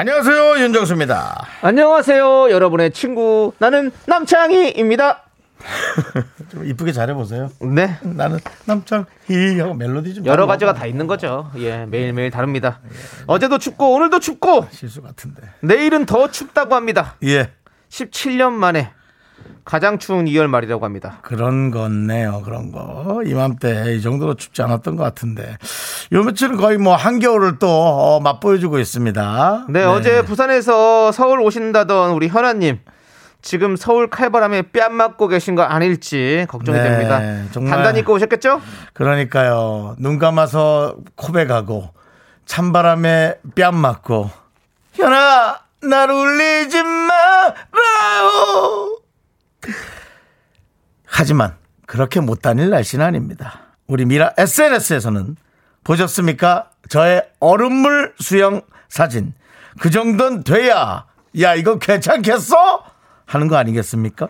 [0.00, 1.46] 안녕하세요 윤정수입니다.
[1.60, 3.52] 안녕하세요, 여러분의 친구.
[3.58, 5.24] 나는 남창희입니다.
[6.50, 7.50] 좀 이쁘게 잘해보세요.
[7.60, 7.98] 네.
[8.00, 10.72] 나는 남창희 하고 멜로디 좀 여러 잘 가지가.
[10.72, 11.50] 다 있는 거죠.
[11.58, 12.80] 예, 매일 매일 다릅니다.
[13.26, 15.42] 어제도 춥고, 오늘도 춥고, 실수 같은데.
[15.60, 17.16] 내일은 더 춥다고 합니다.
[17.24, 17.50] 예
[17.90, 18.92] 17년 만에
[19.64, 21.18] 가장 추운 2월 말이라고 합니다.
[21.22, 25.56] 그런 거네요 그런 거 이맘때 이 정도로 춥지 않았던 것 같은데
[26.12, 29.66] 요 며칠은 거의 뭐 한겨울을 또 어, 맛보여주고 있습니다.
[29.68, 32.80] 네, 어제 부산에서 서울 오신다던 우리 현아님.
[33.42, 37.20] 지금 서울 칼바람에 뺨 맞고 계신 거 아닐지 걱정이 네, 됩니다.
[37.52, 37.72] 정말.
[37.74, 38.60] 단단히 입고 오셨겠죠?
[38.92, 41.88] 그러니까요 눈 감아서 코백하고
[42.44, 44.30] 찬바람에 뺨 맞고
[44.92, 47.56] 현아 날 울리지 말아요
[51.04, 55.36] 하지만 그렇게 못 다닐 날씨는 아닙니다 우리 미라 SNS에서는
[55.84, 59.34] 보셨습니까 저의 얼음물 수영 사진
[59.80, 61.06] 그 정도는 돼야
[61.40, 62.84] 야 이거 괜찮겠어
[63.26, 64.28] 하는 거 아니겠습니까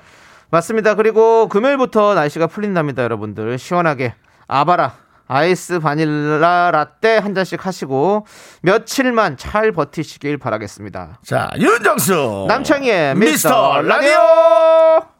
[0.50, 0.94] 맞습니다.
[0.96, 3.56] 그리고 금요일부터 날씨가 풀린답니다, 여러분들.
[3.56, 4.14] 시원하게
[4.48, 4.94] 아바라
[5.28, 8.26] 아이스 바닐라 라떼 한 잔씩 하시고
[8.62, 11.20] 며칠만 잘 버티시길 바라겠습니다.
[11.24, 15.19] 자 윤정수 남창희의 미스터 미스터 라디오.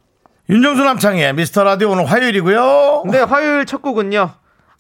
[0.51, 3.05] 윤정수 남창의 미스터 라디오 오늘 화요일이고요.
[3.13, 4.31] 네, 화요일 첫 곡은요.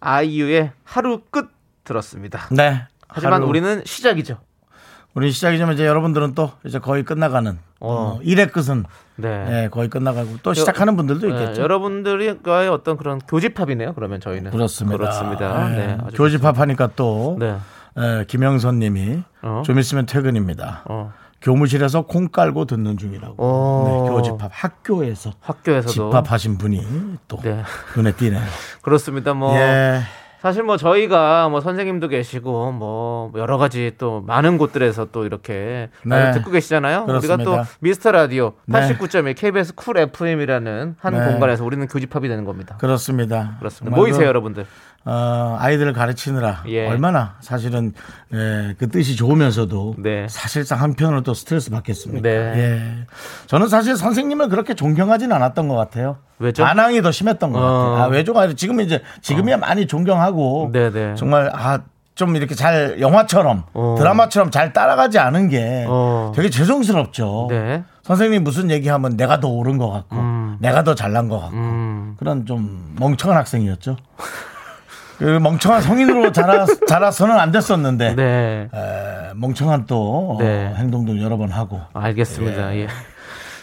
[0.00, 1.48] 아이유의 하루 끝
[1.84, 2.40] 들었습니다.
[2.50, 2.82] 네.
[3.08, 4.38] 하지만 하루- 우리는 시작이죠.
[5.14, 8.84] 우리 시작이지만 이제 여러분들은 또 이제 거의 끝나가는 어, 일의 끝은
[9.16, 9.64] 네.
[9.64, 11.62] 예, 거의 끝나가고 또 시작하는 분들도 네, 있겠죠.
[11.62, 13.94] 여러분들과의 어떤 그런 교집합이네요.
[13.94, 14.97] 그러면 저희는 그렇습니다.
[14.98, 15.72] 그렇습니다.
[15.72, 17.56] 예, 네, 아주 교집합 하니까 또 네.
[17.98, 19.62] 예, 김영선님이 어.
[19.64, 20.82] 좀 있으면 퇴근입니다.
[20.86, 21.12] 어.
[21.43, 23.34] 교무실에서 콩 깔고 듣는 중이라고.
[23.39, 23.84] 어.
[23.87, 26.87] 네, 교집합 학교에서 학교에서도 집합하신 분이
[27.28, 27.62] 또 네.
[27.97, 28.43] 눈에 띄네요.
[28.83, 29.34] 그렇습니다.
[29.34, 30.01] 뭐 예.
[30.41, 36.33] 사실 뭐 저희가 뭐 선생님도 계시고 뭐 여러 가지 또 많은 곳들에서 또 이렇게 네.
[36.33, 37.05] 듣고 계시잖아요.
[37.05, 37.34] 그렇습니다.
[37.34, 38.81] 우리가 또 미스터 라디오 네.
[38.81, 41.27] 89.1 KBS 쿨 FM이라는 한 네.
[41.27, 42.77] 공간에서 우리는 교집합이 되는 겁니다.
[42.78, 43.57] 그렇습니다.
[43.59, 43.95] 그렇습니다.
[43.95, 44.67] 모이세요, 그, 여러분들.
[45.05, 46.87] 어, 아이들을 가르치느라 예.
[46.87, 47.94] 얼마나 사실은
[48.34, 50.27] 예, 그 뜻이 좋으면서도 네.
[50.28, 52.22] 사실상 한편으로 또 스트레스 받겠습니까?
[52.22, 52.31] 네.
[52.31, 53.06] 예.
[53.47, 56.19] 저는 사실 선생님을 그렇게 존경하진 않았던 것 같아요.
[56.39, 56.65] 왜죠?
[56.65, 57.62] 반항이 더 심했던 것 어.
[57.62, 57.97] 같아요.
[58.03, 61.15] 아, 왜죠가 아니라 지금 이제 지금이야 많이 존경하고 네네.
[61.15, 61.81] 정말 아.
[62.16, 63.94] 좀 이렇게 잘 영화처럼 어.
[63.97, 66.33] 드라마처럼 잘 따라가지 않은 게 어.
[66.34, 67.47] 되게 죄송스럽죠.
[67.49, 67.83] 네.
[68.03, 70.59] 선생님 무슨 얘기하면 내가 더 옳은 것 같고 음.
[70.60, 72.16] 내가 더 잘난 것 같고 음.
[72.19, 73.97] 그런 좀 멍청한 학생이었죠.
[75.20, 78.69] 그 멍청한 성인으로 자라, 자라서는 안 됐었는데 네.
[78.72, 80.72] 에, 멍청한 또 네.
[80.72, 82.75] 어, 행동도 여러 번 하고 알겠습니다.
[82.76, 82.88] 예.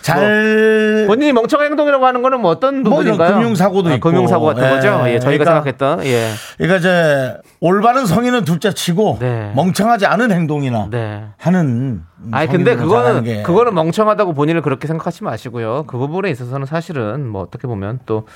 [0.03, 3.33] 잘 본인이 멍청한 행동이라고 하는 거는 뭐 어떤 뭐 부분인가요?
[3.33, 4.07] 금융 사고도 아, 있고.
[4.07, 4.69] 금융 사고 같은 예.
[4.69, 4.87] 거죠?
[5.07, 6.29] 예, 저희가 그러니까 생각했던 예.
[6.57, 9.51] 그러니까 이제 올바른 성인은 둘째치고 네.
[9.55, 11.23] 멍청하지 않은 행동이나 네.
[11.39, 15.85] 하는 아니 근데 그거는 게 그거는 멍청하다고 본인을 그렇게 생각하지 마시고요.
[15.87, 18.27] 그 부분에 있어서는 사실은 뭐 어떻게 보면 또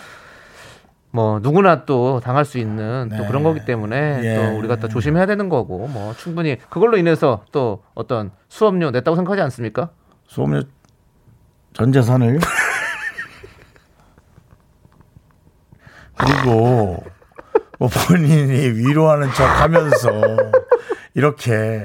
[1.12, 3.28] 뭐 누구나 또 당할 수 있는 또 네.
[3.28, 4.36] 그런 거기 때문에 예.
[4.36, 9.42] 또 우리가 또 조심해야 되는 거고 뭐 충분히 그걸로 인해서 또 어떤 수업료 냈다고 생각하지
[9.44, 9.90] 않습니까?
[10.26, 10.64] 수업료
[11.74, 12.40] 전 재산을
[16.18, 17.04] 그리고
[17.78, 20.10] 뭐 본인이 위로하는 척하면서
[21.14, 21.84] 이렇게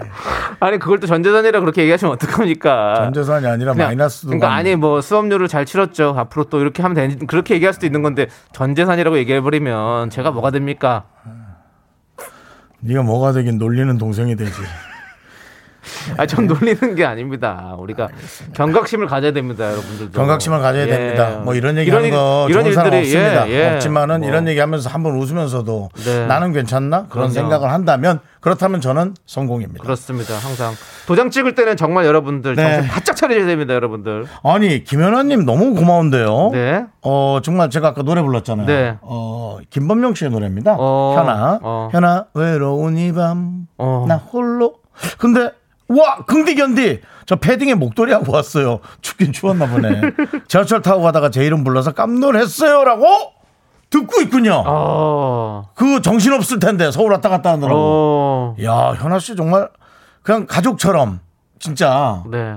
[0.60, 2.94] 아니 그걸 또 전재산이라 그렇게 얘기하시면 어떡합니까?
[2.96, 6.14] 전 재산이 아니라 그냥- 마이너스도 그러니까 가는- 아니 뭐 수업료를 잘 치렀죠.
[6.16, 10.50] 앞으로 또 이렇게 하면 되는 그렇게 얘기할 수도 있는 건데 전재산이라고 얘기해 버리면 제가 뭐가
[10.52, 11.04] 됩니까?
[12.80, 14.52] 네가 뭐가 되긴 놀리는 동생이 되지.
[16.16, 17.74] 아, 전 놀리는 게 아닙니다.
[17.78, 18.08] 우리가
[18.54, 20.12] 경각심을 가져야 됩니다, 여러분들도.
[20.12, 20.86] 경각심을 가져야 예.
[20.86, 21.40] 됩니다.
[21.44, 23.48] 뭐 이런 얘기 하는 일- 거 이런 좋은 사람 일들이, 없습니다.
[23.48, 23.74] 예, 예.
[23.74, 24.28] 없지만은 뭐.
[24.28, 26.26] 이런 얘기 하면서 한번 웃으면서도 네.
[26.26, 27.06] 나는 괜찮나?
[27.08, 27.32] 그런 그럼요.
[27.32, 29.82] 생각을 한다면 그렇다면 저는 성공입니다.
[29.82, 30.34] 그렇습니다.
[30.34, 30.72] 항상
[31.06, 32.62] 도장 찍을 때는 정말 여러분들 네.
[32.62, 34.26] 정신 바짝 차려야 됩니다, 여러분들.
[34.44, 36.50] 아니 김연아 님 너무 고마운데요.
[36.52, 36.84] 네.
[37.02, 38.66] 어 정말 제가 아까 노래 불렀잖아요.
[38.66, 38.96] 네.
[39.00, 40.76] 어 김범용 씨의 노래입니다.
[40.78, 41.88] 어, 현아, 어.
[41.92, 44.04] 현아 외로운 이밤 어.
[44.08, 44.74] 나 홀로.
[45.18, 45.50] 근데
[45.88, 48.80] 와 긍디 견디 저 패딩에 목도리 하고 왔어요.
[49.02, 50.00] 춥긴 추웠나 보네.
[50.48, 53.06] 지하철 타고 가다가 제 이름 불러서 깜놀했어요라고
[53.90, 54.62] 듣고 있군요.
[54.66, 55.62] 어.
[55.74, 57.74] 그 정신 없을 텐데 서울 왔다 갔다 하느라고.
[57.78, 58.56] 어.
[58.62, 59.68] 야 현아 씨 정말
[60.22, 61.20] 그냥 가족처럼
[61.58, 62.56] 진짜 네.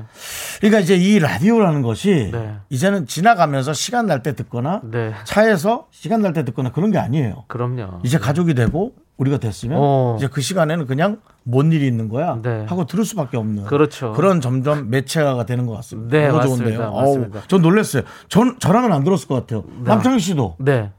[0.58, 2.56] 그러니까 이제 이 라디오라는 것이 네.
[2.70, 5.14] 이제는 지나가면서 시간 날 때 듣거나 네.
[5.24, 7.46] 차에서 시간 날 때 듣거나 그런 게 아니에요.
[7.48, 8.00] 그럼요.
[8.04, 10.16] 이제 가족이 되고 우리가 됐으면 어.
[10.18, 12.66] 이제 그 시간에는 그냥 뭔 일이 있는 거야 네.
[12.68, 14.14] 하고 들을 수밖에 없는 그렇죠.
[14.14, 16.18] 그런 점점 매체가 되는 것 같습니다.
[16.18, 16.64] 네, 너무 맞습니다.
[16.66, 16.92] 좋은데요.
[16.92, 17.40] 맞습니다.
[17.40, 18.04] 어우, 전 놀랐어요.
[18.30, 19.64] 전 저랑은 안 들었을 것 같아요.
[19.84, 20.92] 남창희 씨도 네.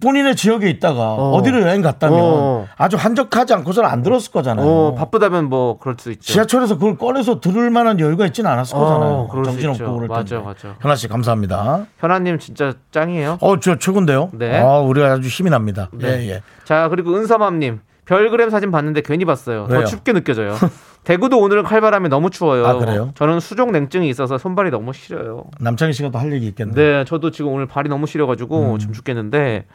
[0.00, 1.32] 본인의 지역에 있다가 어.
[1.36, 1.42] 어.
[1.42, 2.66] 디로 여행 갔다면 어.
[2.76, 4.66] 아주 한적하지 않고서는 안 들었을 거잖아요.
[4.66, 6.32] 어, 바쁘다면 뭐 그럴 수 있죠.
[6.32, 9.44] 지하철에서 그걸 꺼내서 들을 만한 여유가 있지는 않았을 어, 거잖아요.
[9.44, 9.94] 정신없고.
[9.94, 10.44] 그럴 맞아, 텐데.
[10.44, 10.76] 맞아.
[10.80, 11.86] 현아 씨 감사합니다.
[11.98, 13.38] 현아님 진짜 짱이에요.
[13.40, 14.30] 어, 저 최고인데요.
[14.32, 14.60] 네.
[14.60, 15.88] 아, 우리가 아주 힘이 납니다.
[15.92, 16.08] 네.
[16.08, 16.42] 예, 예.
[16.64, 19.66] 자 그리고 은서맘님 별그램 사진 봤는데 괜히 봤어요.
[19.70, 19.80] 왜요?
[19.80, 20.54] 더 춥게 느껴져요.
[21.04, 22.66] 대구도 오늘은 칼바람이 너무 추워요.
[22.66, 23.12] 아, 그래요?
[23.14, 25.44] 저는 수족 냉증이 있어서 손발이 너무 시려요.
[25.60, 26.74] 남창희 씨가 또 할 얘기 있겠네요.
[26.74, 28.78] 네, 저도 지금 오늘 발이 너무 시려가지고 음.
[28.78, 29.66] 좀 죽겠는데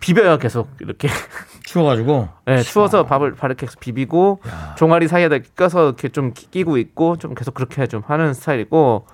[0.00, 1.08] 비벼요 계속 이렇게.
[1.64, 2.28] 추워가지고.
[2.46, 4.40] 네, 추워서 밥을 발을 계속 비비고
[4.76, 9.06] 종아리 사이에다 껴서 이렇게 좀 끼- 끼고 있고 좀 계속 그렇게 좀 하는 스타일이고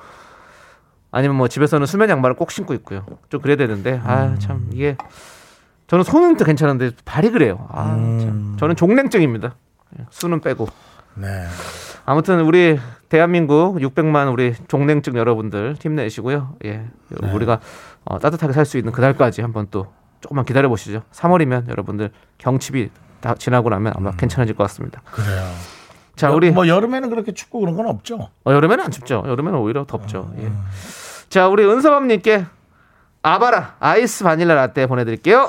[1.11, 3.05] 아니면 뭐 집에서는 수면 양말을 꼭 신고 있고요.
[3.31, 4.97] 좀 그래야 되는데 아참 이게
[5.87, 7.67] 저는 손은 또 괜찮은데 발이 그래요.
[7.71, 7.87] 아
[8.21, 8.57] 참.
[8.59, 9.55] 저는 종냉증입니다.
[10.11, 10.67] 수는 빼고.
[11.15, 11.47] 네.
[12.05, 12.79] 아무튼 우리
[13.09, 16.57] 대한민국 600만 우리 종냉증 여러분들 힘내시고요.
[16.65, 16.85] 예,
[17.33, 17.61] 우리가
[18.05, 21.03] 어, 따뜻하게 살 수 있는 그날까지 한번 또 조금만 기다려 보시죠.
[21.13, 22.91] 3월이면 여러분들 경칩이
[23.21, 25.03] 다 지나고 나면 아마 괜찮아질 것 같습니다.
[25.11, 25.45] 그래요.
[26.17, 28.31] 자, 우리 뭐 여름에는 그렇게 춥고 그런 건 없죠.
[28.45, 29.25] 어, 여름에는 안 춥죠.
[29.27, 30.33] 여름에는 오히려 덥죠.
[30.39, 30.51] 예.
[31.29, 32.47] 자, 우리 은서맘님께
[33.23, 35.49] 아바라 아이스 바닐라 라떼 보내드릴게요.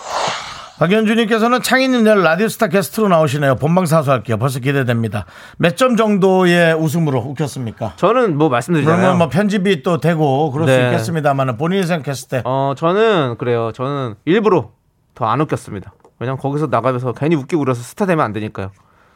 [0.79, 3.55] 박현주님께서는 창희님 내일 라디오스타 게스트로 나오시네요.
[3.55, 4.37] 본방 사수할게요.
[4.37, 5.25] 벌써 기대됩니다.
[5.57, 7.93] 몇 점 정도의 웃음으로 웃겼습니까?
[7.97, 8.97] 저는 뭐 말씀드리잖아요.
[8.99, 10.85] 그러면 뭐 편집이 또 되고 그럴 수 네.
[10.85, 13.71] 있겠습니다만 본인이 생각했을 때 어, 저는 그래요.
[13.73, 14.71] 저는 일부러
[15.15, 15.93] 더 안 웃겼습니다.
[16.19, 18.71] 왜냐면 거기서 나가면서 괜히 웃기고 그래서 스타 되면 안 되니까요.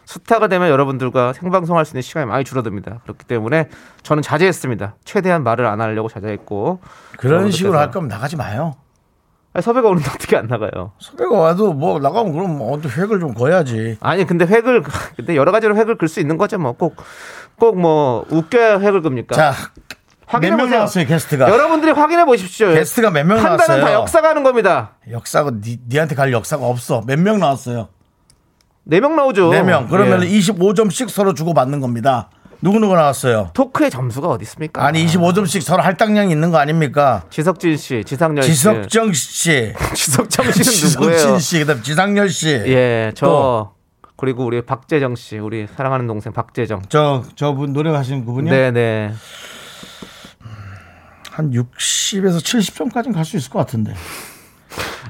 [0.05, 2.99] 스타가 되면 여러분들과 생방송할 수 있는 시간이 많이 줄어듭니다.
[3.03, 3.69] 그렇기 때문에
[4.03, 4.95] 저는 자제했습니다.
[5.05, 6.79] 최대한 말을 안 하려고 자제했고
[7.17, 8.73] 그런 식으로 할 거면 나가지 마요.
[9.53, 10.93] 아니, 섭외가 오는데 어떻게 안 나가요?
[10.99, 13.97] 섭외가 와도 뭐 나가면 그럼 뭐 어떻게 획을 좀 거야지.
[13.99, 14.83] 아니 근데 획을
[15.17, 16.57] 근데 여러 가지로 획을 글 수 있는 거죠.
[16.57, 16.95] 뭐 꼭
[17.59, 19.35] 꼭 뭐 웃겨야 획을 겁니까?
[19.35, 19.53] 자,
[20.25, 20.77] 확인해 몇명 보세요.
[20.79, 21.49] 나왔어요 게스트가?
[21.49, 22.69] 여러분들이 확인해 보십시오.
[22.73, 23.81] 게스트가 몇명 판단은 나왔어요?
[23.83, 24.91] 다 역사가 하는 겁니다.
[25.11, 27.01] 역사가 니, 니한테 갈 역사가 없어.
[27.05, 27.89] 몇 명 나왔어요?
[28.85, 29.51] 네 명 나오죠.
[29.51, 29.87] 네 명.
[29.89, 30.27] 그러면 예.
[30.29, 32.29] 25점씩 서로 주고 받는 겁니다.
[32.61, 33.49] 누구 누구 나왔어요?
[33.53, 34.85] 토크의 점수가 어디 있습니까?
[34.85, 37.23] 아니 25점씩 서로 할당량이 있는 거 아닙니까?
[37.31, 41.39] 지석진 씨, 지상렬 씨, 지석정 씨, 지석정 씨는 지석진 누구예요?
[41.39, 42.49] 씨, 그다음 지상렬 씨.
[42.49, 43.71] 예, 저 또.
[44.15, 46.83] 그리고 우리 박재정 씨, 우리 사랑하는 동생 박재정.
[46.89, 48.53] 저 저분 노래하시는 그분이요?
[48.53, 49.11] 네, 네.
[51.31, 53.93] 한 60에서 70점까지는 갈 수 있을 것 같은데.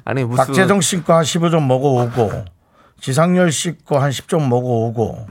[0.06, 2.31] 아니 무슨 박재정 씨거 한 15점 먹어 오고
[3.01, 5.27] 지상렬 씨거 한 10점 먹어 오고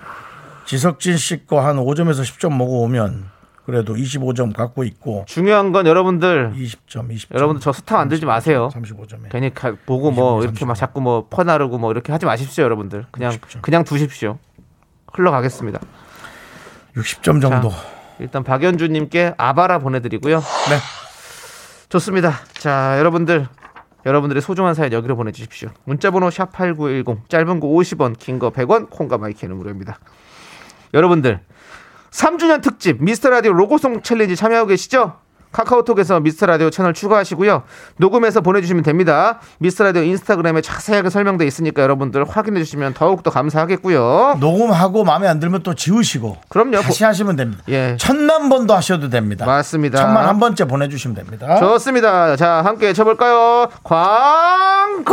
[0.75, 3.28] 지석진 씨거 한 5점에서 10점 먹어 오면
[3.67, 7.34] 그래도 25점 갖고 있고 중요한 건 여러분들 20점, 20점.
[7.34, 8.69] 여러분들 저 스타 만들지 마세요.
[8.72, 9.31] 35점에.
[9.32, 10.78] 괜히 가- 보고 뭐 25, 이렇게 막 35.
[10.78, 13.06] 자꾸 뭐 퍼나르고 뭐 이렇게 하지 마십시오, 여러분들.
[13.11, 13.62] 그냥 60점.
[13.62, 14.38] 그냥 두십시오.
[15.12, 15.81] 흘러가겠습니다.
[16.96, 17.73] 60점 정도.
[18.20, 20.37] 일단 박연주님께 아바라 보내드리고요.
[20.38, 20.76] 네.
[21.88, 22.34] 좋습니다.
[22.52, 23.49] 자, 여러분들.
[24.06, 25.70] 여러분들의 소중한 사연 여기로 보내주십시오.
[25.82, 29.99] 문자번호 샵 8910 짧은 거 50원 긴 거 100원 콩과 마이크는 무료입니다.
[30.94, 31.40] 여러분들
[32.11, 35.14] 3주년 특집 미스터 라디오 로고송 챌린지 참여하고 계시죠?
[35.52, 37.64] 카카오톡에서 미스터 라디오 채널 추가하시고요.
[37.97, 39.40] 녹음해서 보내주시면 됩니다.
[39.59, 44.37] 미스터 라디오 인스타그램에 자세하게 설명돼 있으니까 여러분들 확인해 주시면 더욱더 감사하겠고요.
[44.38, 46.80] 녹음하고 마음에 안 들면 또 지우시고 그럼요.
[46.80, 47.64] 다시 하시면 됩니다.
[47.68, 47.97] 예.
[47.99, 49.44] 천만 번도 하셔도 됩니다.
[49.44, 49.99] 맞습니다.
[49.99, 51.56] 천만 한 번째 보내주시면 됩니다.
[51.59, 52.37] 좋습니다.
[52.37, 53.69] 자, 함께 외쳐볼까요?
[53.82, 55.11] 광고나!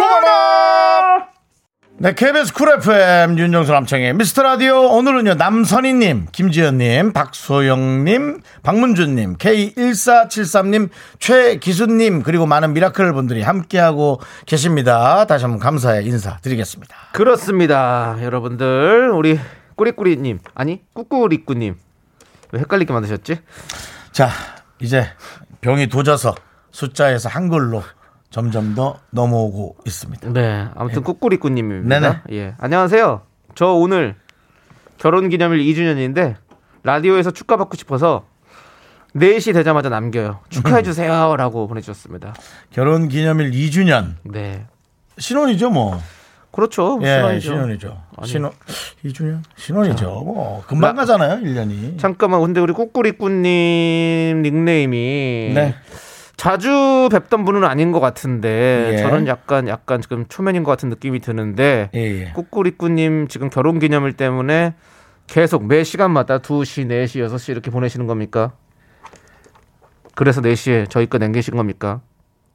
[2.00, 12.22] 네, KBS 쿨 FM 윤정수 남창희의 미스터 라디오 오늘은요 남선희님, 김지연님, 박소영님, 박문준님, K1473님, 최기수님
[12.22, 15.25] 그리고 많은 미라클 분들이 함께하고 계십니다.
[15.25, 16.96] 다시 한번 감사의 인사 드리겠습니다.
[17.13, 18.16] 그렇습니다.
[18.22, 19.39] 여러분들, 우리
[19.75, 21.77] 꾸리꾸리님, 아니, 꾸꾸리꾸님.
[22.51, 23.39] 왜 헷갈리게 만드셨지?
[24.12, 24.30] 자,
[24.80, 25.08] 이제
[25.62, 26.36] 병이 도져서
[26.70, 27.82] 숫자에서 한글로
[28.38, 30.29] 점점 더 넘어오고 있습니다.
[30.32, 32.00] 네, 아무튼 꾸꾸리꾸님입니다.
[32.00, 32.17] 네네.
[32.34, 32.53] 예.
[32.60, 33.24] 안녕하세요.
[33.56, 34.13] 저 오늘
[35.00, 36.36] 결혼 기념일 2주년인데,
[36.84, 38.25] 라디오에서 축하받고 싶어서
[39.15, 40.41] 4시 되자마자 남겨요.
[40.50, 41.36] 축하해 주세요.
[41.36, 42.36] 라고 보내 주셨습니다.
[42.70, 44.67] 결혼 기념일 2주년 네.
[45.17, 46.00] 신혼이죠, 뭐.
[46.51, 47.00] 그렇죠.
[47.01, 48.00] 예, 신혼이죠.
[48.24, 48.51] 신혼
[49.03, 50.06] 2주년 신혼이죠.
[50.06, 51.98] 뭐 금방 나- 가잖아요, 1년이.
[51.98, 55.74] 잠깐만, 근데 우리 꾸꾸리꾸님 닉네임이 네.
[56.38, 58.98] 자주 뵙던 분은 아닌 것 같은데 예.
[58.98, 62.32] 저는 약간 약간 지금 초면인 것 같은 느낌이 드는데 예, 예.
[62.34, 64.75] 꾸꾸리꾸님 지금 결혼 기념일 때문에
[65.25, 68.53] 계속 매 시간마다 2시, 4시, 6시 이렇게 보내시는 겁니까?
[70.15, 72.01] 그래서 4시에 저희 거 남기신 겁니까?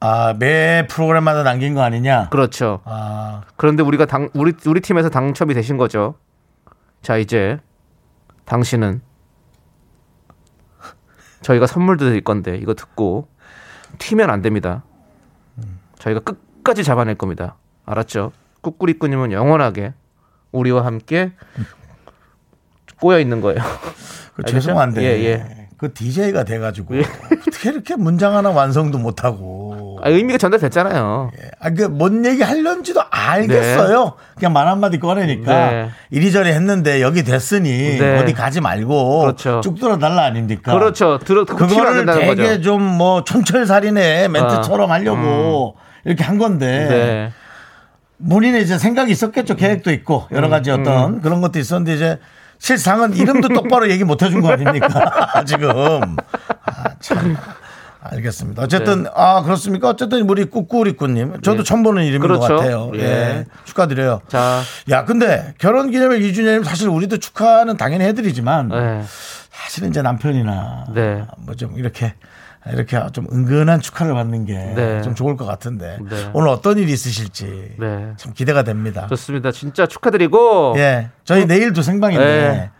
[0.01, 2.29] 아, 매 프로그램마다 남긴 거 아니냐?
[2.31, 2.81] 그렇죠.
[2.85, 6.15] 아, 그런데 우리가 당 우리 우리 팀에서 당첨이 되신 거죠.
[7.03, 7.59] 자, 이제
[8.45, 9.01] 당신은
[11.43, 13.29] 저희가 선물 드릴 건데 이거 듣고
[13.99, 14.85] 튀면 안 됩니다.
[15.99, 17.57] 저희가 끝까지 잡아낼 겁니다.
[17.85, 18.33] 알았죠?
[18.61, 19.95] 꾸꾸리꾸님은 영원하게
[20.53, 21.33] 우리와 함께
[23.01, 23.61] 꼬여 있는 거예요.
[24.35, 24.45] 그?
[24.45, 25.03] 죄송한데.
[25.03, 25.62] 예, 예.
[25.83, 26.95] 그 DJ가 돼가지고
[27.49, 29.99] 어떻게 이렇게 문장 하나 완성도 못하고.
[30.01, 31.33] 아, 의미가 전달됐잖아요.
[31.59, 34.13] 아, 그, 뭔 얘기 하려는지도 알겠어요.
[34.37, 35.71] 그냥 말 한마디 꺼내니까.
[35.71, 35.91] 네.
[36.11, 38.21] 이리저리 했는데 여기 됐으니 네.
[38.21, 39.23] 어디 가지 말고.
[39.23, 39.61] 그렇죠.
[39.65, 40.73] 쭉 돌아달라 아닙니까?
[40.73, 41.19] 그렇죠.
[41.19, 42.61] 들어 그거를 되게.
[42.61, 45.75] 좀 뭐 촌철살인의 멘트처럼 아, 하려고
[46.05, 46.87] 이렇게 한 건데.
[46.89, 47.33] 네.
[48.31, 49.57] 본인의 이제 생각이 있었겠죠.
[49.57, 52.19] 계획도 있고 여러 가지 음, 어떤 그런 것도 있었는데 이제
[52.63, 55.43] 실상은 이름도 똑바로 얘기 못 해준 거 아닙니까?
[55.45, 55.71] 지금.
[56.65, 57.37] 아, 참.
[58.05, 58.63] 알겠습니다.
[58.63, 59.11] 어쨌든, 네.
[59.17, 59.89] 아, 그렇습니까?
[59.89, 61.41] 어쨌든 우리 꾸꾸리꾸님.
[61.43, 61.65] 저도 예.
[61.65, 62.41] 처음 보는 이름인 그렇죠.
[62.41, 62.93] 것 같아요.
[62.95, 63.01] 예.
[63.01, 63.47] 예.
[63.65, 64.23] 축하드려요.
[64.29, 69.03] 자, 야, 근데 결혼 기념일 2주년이면 사실 우리도 축하는 당연히 해드리지만 네.
[69.51, 71.25] 사실은 이제 남편이나 네.
[71.39, 72.15] 뭐좀 이렇게
[72.71, 75.15] 이렇게 좀 은근한 축하를 받는 게좀 네.
[75.15, 76.31] 좋을 것 같은데 네.
[76.33, 78.13] 오늘 어떤 일이 있으실지 네.
[78.17, 79.07] 참 기대가 됩니다.
[79.09, 79.51] 좋습니다.
[79.51, 82.71] 진짜 축하드리고 예, 저희 내일도 생방인데 네.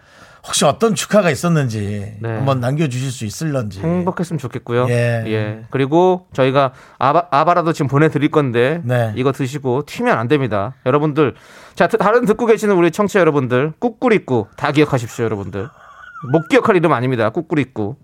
[0.47, 2.29] 혹시 어떤 축하가 있었는지 네.
[2.29, 3.81] 한번 남겨주실 수 있을런지.
[3.81, 4.87] 행복했으면 좋겠고요.
[4.89, 5.25] 예.
[5.27, 5.63] 예.
[5.71, 9.13] 그리고 저희가 아바, 아바라도 지금 보내드릴 건데 네.
[9.17, 10.75] 이거 드시고 튀면 안 됩니다.
[10.87, 11.35] 여러분들
[11.77, 15.69] 자 드- 다른 듣고 계시는 우리 청취자 여러분들 꾹꾸리꾸 다 기억하십시오, 여러분들.
[16.33, 17.31] 못 기억할 이름 아닙니다.
[17.31, 17.97] 꾹꾸리꾸.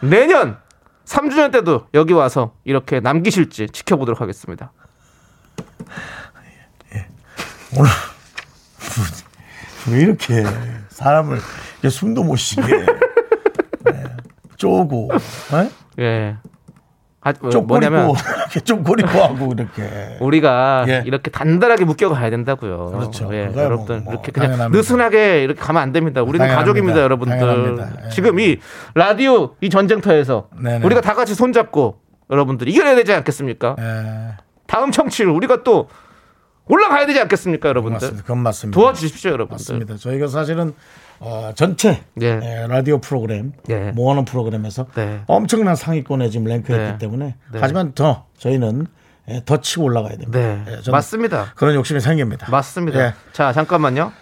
[0.00, 0.58] 내년
[1.04, 4.72] 3주년 때도 여기 와서 이렇게 남기실지 지켜보도록 하겠습니다.
[7.76, 7.90] 오늘
[9.90, 10.44] 왜 이렇게
[10.88, 11.38] 사람을
[11.90, 14.04] 숨도 못 쉬게 네.
[14.56, 15.10] 쪼고
[15.52, 15.70] 네?
[15.98, 16.36] 예.
[17.40, 18.10] 뭐, 쪼꼬리고 뭐냐면
[18.46, 21.02] 이렇게 쪼꼬리고 하고 이렇게 우리가 예.
[21.04, 22.92] 이렇게 단단하게 묶여가야 된다고요.
[22.92, 23.28] 그렇죠.
[23.32, 24.78] 예, 여러분들 뭐, 뭐 이렇게 그냥 당연합니다.
[24.78, 26.22] 느슨하게 이렇게 가면 안 됩니다.
[26.22, 26.60] 우리는 당연합니다.
[26.64, 27.38] 가족입니다, 여러분들.
[27.38, 28.06] 당연합니다.
[28.06, 28.10] 예.
[28.10, 28.58] 지금 이
[28.94, 30.86] 라디오 이 전쟁터에서 네네.
[30.86, 31.98] 우리가 다 같이 손잡고
[32.30, 33.76] 여러분들 이겨내야 되지 않겠습니까?
[33.78, 35.88] 예, 다음 청취를 우리가 또
[36.68, 37.94] 올라가야 되지 않겠습니까, 여러분들?
[37.96, 38.22] 맞습니다.
[38.22, 38.80] 그건 맞습니다.
[38.80, 39.54] 도와주십시오, 여러분들.
[39.54, 39.96] 맞습니다.
[39.96, 40.74] 저희가 사실은
[41.20, 42.40] 어, 전체 예.
[42.42, 43.90] 예, 라디오 프로그램 예.
[43.90, 45.22] 모아놓은 프로그램에서 네.
[45.26, 46.98] 엄청난 상위권에 지금 랭크했기 네.
[46.98, 47.58] 때문에 네.
[47.60, 48.86] 하지만 더 저희는
[49.28, 50.38] 예, 더 치고 올라가야 됩니다.
[50.38, 51.52] 네, 예, 맞습니다.
[51.56, 52.50] 그런 욕심이 생깁니다.
[52.50, 53.00] 맞습니다.
[53.04, 53.14] 예.
[53.32, 54.12] 자, 잠깐만요.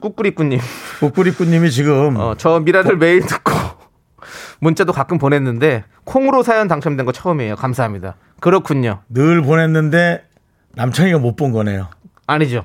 [0.00, 0.58] 꾸꾸리꾸님,
[1.00, 3.52] 국구리꾸님이 지금 어, 저 미라를 매일 듣고
[4.60, 7.56] 문자도 가끔 보냈는데 콩으로 사연 당첨된 거 처음이에요.
[7.56, 8.16] 감사합니다.
[8.40, 9.00] 그렇군요.
[9.08, 10.24] 늘 보냈는데
[10.76, 11.88] 남창이가 못 본 거네요.
[12.26, 12.64] 아니죠.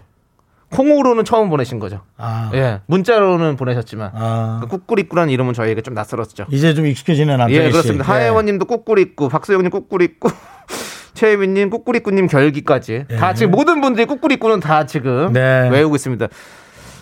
[0.72, 2.02] 콩으로는 처음 보내신 거죠.
[2.18, 4.60] 아, 예, 문자로는 보내셨지만 아.
[4.62, 6.46] 그 꾸꾸리꾸라는 이름은 저희에게 좀 낯설었죠.
[6.52, 7.72] 이제 좀 익숙해지는 남창이 예, 씨.
[7.72, 8.06] 그렇습니다.
[8.06, 10.30] 하혜원님도 꾸꾸리꾸, 박소영님 꾸꾸리꾸,
[11.16, 15.68] 최혜민님 꾸꾸리꾸님 결기까지 다 지금 모든 분들이 꾸꾸리꾸는 다 지금 네.
[15.70, 16.28] 외우고 있습니다.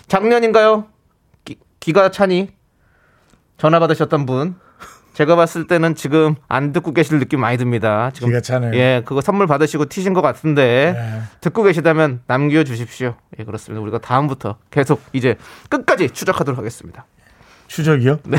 [0.08, 0.86] 작년인가요?
[1.44, 2.48] 기, 기가 차니
[3.58, 4.56] 전화 받으셨던 분.
[5.18, 8.12] 제가 봤을 때는 지금 안 듣고 계실 느낌 많이 듭니다.
[8.14, 8.72] 지금 기가 차네요.
[8.74, 11.22] 예, 그거 선물 받으시고 튀신 것 같은데 네.
[11.40, 13.16] 듣고 계시다면 남겨 주십시오.
[13.36, 13.82] 예, 그렇습니다.
[13.82, 15.34] 우리가 다음부터 계속 이제
[15.70, 17.04] 끝까지 추적하도록 하겠습니다.
[17.66, 18.20] 추적이요?
[18.26, 18.38] 네.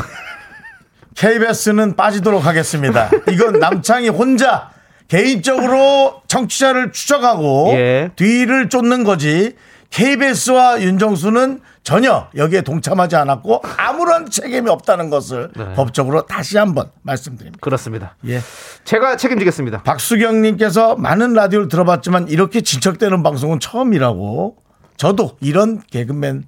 [1.16, 3.10] KBS는 빠지도록 하겠습니다.
[3.30, 4.70] 이건 남창이 혼자
[5.08, 8.10] 개인적으로 청취자를 추적하고 예.
[8.16, 9.54] 뒤를 쫓는 거지.
[9.90, 15.72] KBS와 윤정수는 전혀 여기에 동참하지 않았고 아무런 책임이 없다는 것을 네.
[15.74, 17.58] 법적으로 다시 한번 말씀드립니다.
[17.60, 18.16] 그렇습니다.
[18.26, 18.40] 예.
[18.84, 19.82] 제가 책임지겠습니다.
[19.82, 24.56] 박수경 님께서 많은 라디오를 들어봤지만 이렇게 진척되는 방송은 처음이라고.
[24.96, 26.44] 저도 이런 개그맨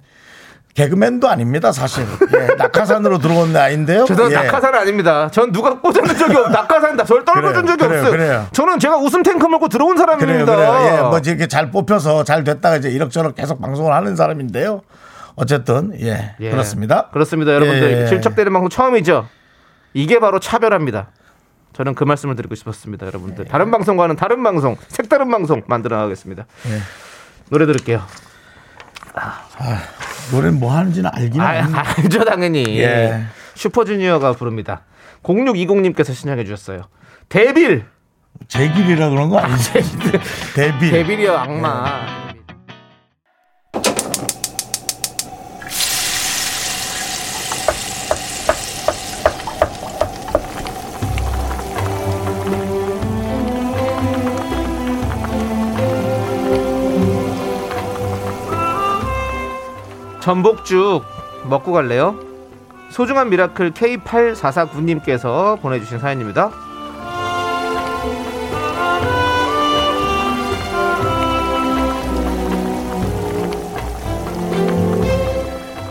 [0.73, 2.05] 개그맨도 아닙니다 사실.
[2.33, 4.05] 예, 낙하산으로 들어온 아이인데요.
[4.05, 4.35] 저도 예.
[4.35, 5.29] 낙하산 아닙니다.
[5.29, 8.11] 전 누가 꽂아낸 적이 없, 낙하산 다 저를 떨궈준 그래요, 적이 그래요, 없어요.
[8.11, 8.47] 그래요.
[8.53, 10.55] 저는 제가 웃음 탱크 몰고 들어온 그래요, 사람입니다.
[10.55, 10.97] 그래요.
[10.97, 14.81] 예, 뭐 이렇게 잘 뽑혀서 잘 됐다가 이제 이럭저럭 계속 방송을 하는 사람인데요.
[15.35, 16.49] 어쨌든 예, 예.
[16.49, 17.09] 그렇습니다.
[17.11, 17.91] 그렇습니다, 여러분들.
[18.03, 18.07] 예.
[18.07, 19.27] 질척되는 방송 처음이죠.
[19.93, 21.09] 이게 바로 차별합니다.
[21.73, 23.45] 저는 그 말씀을 드리고 싶었습니다, 여러분들.
[23.45, 26.45] 다른 방송과는 다른 방송, 색다른 방송 만들어 나가겠습니다.
[26.67, 26.79] 예.
[27.49, 28.01] 노래 들을게요.
[30.31, 32.79] 노래는 뭐 하는지는 알긴 아, 하는데 알죠, 당연히.
[32.79, 33.23] 예.
[33.55, 34.81] 슈퍼주니어가 부릅니다.
[35.23, 36.83] 0620님께서 신청해 주셨어요.
[37.29, 37.85] 데빌!
[38.47, 39.71] 제 길이라 그런 거 아니지?
[40.55, 40.91] 데뷔.
[40.91, 42.32] 데빌이요, 악마.
[60.23, 61.03] 전복죽
[61.49, 62.17] 먹고 갈래요?
[62.89, 66.49] 소중한 미라클 K8449님께서 보내주신 사연입니다.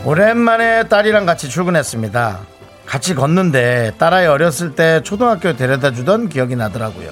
[0.03, 2.39] 오랜만에 딸이랑 같이 출근했습니다.
[2.87, 7.11] 같이 걷는데 딸아이 어렸을 때 초등학교 데려다 주던 기억이 나더라고요.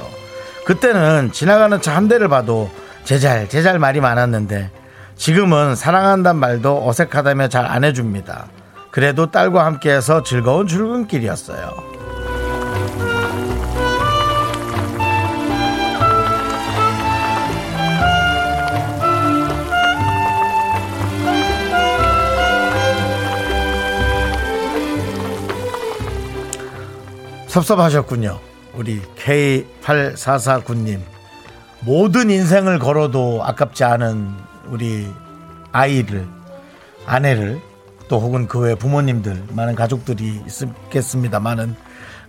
[0.65, 2.69] 그때는 지나가는 차 한 대를 봐도
[3.03, 4.71] 제잘 제잘 말이 많았는데
[5.21, 8.47] 지금은 사랑한단 말도 어색하다며 잘 안 해줍니다.
[8.89, 11.91] 그래도 딸과 함께해서 즐거운 출근길이었어요.
[27.47, 28.39] 섭섭하셨군요.
[28.73, 30.99] 우리 K8449님.
[31.81, 35.07] 모든 인생을 걸어도 아깝지 않은 우리
[35.71, 36.27] 아이를,
[37.05, 37.59] 아내를,
[38.07, 41.75] 또 혹은 그 외 부모님들, 많은 가족들이 있겠습니다만은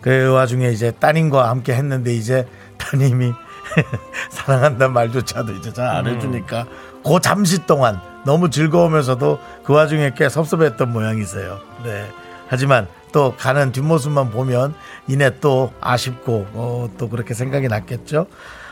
[0.00, 2.46] 그 와중에 이제 따님과 함께 했는데 이제
[2.78, 3.32] 따님이
[4.30, 6.66] 사랑한다는 말조차도 이제 잘 안 해주니까
[7.04, 11.58] 그 잠시 동안 너무 즐거우면서도 그 와중에 꽤 섭섭했던 모양이세요.
[11.84, 12.08] 네.
[12.48, 14.74] 하지만 또 가는 뒷모습만 보면
[15.08, 18.26] 이내 또 아쉽고 어, 또 그렇게 생각이 났겠죠.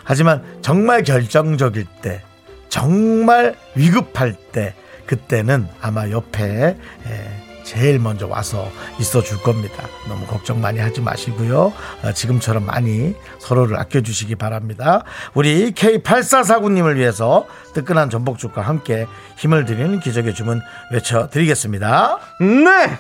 [0.04, 2.22] 하지만 정말 결정적일 때,
[2.70, 4.74] 정말 위급할 때,
[5.06, 9.84] 그때는 아마 옆에 에, 제일 먼저 와서 있어 줄 겁니다.
[10.08, 11.72] 너무 걱정 많이 하지 마시고요.
[12.02, 15.04] 어, 지금처럼 많이 서로를 아껴주시기 바랍니다.
[15.34, 20.60] 우리 K8449님을 위해서 뜨끈한 전복죽과 함께 힘을 드리는 기적의 주문
[20.92, 22.18] 외쳐드리겠습니다.
[22.40, 22.98] 네!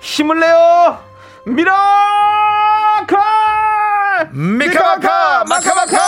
[0.00, 0.98] 힘을 내요!
[1.46, 1.78] 미라클!
[4.32, 6.07] 미카마카 마카마카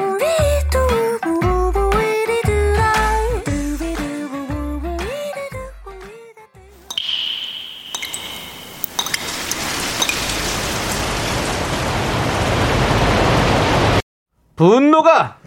[14.61, 15.37] 분노가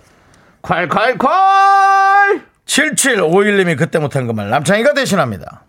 [0.62, 2.42] 콸콸콸!
[2.66, 5.62] 7751님이 그때 못한 그 말 남창희가 대신합니다.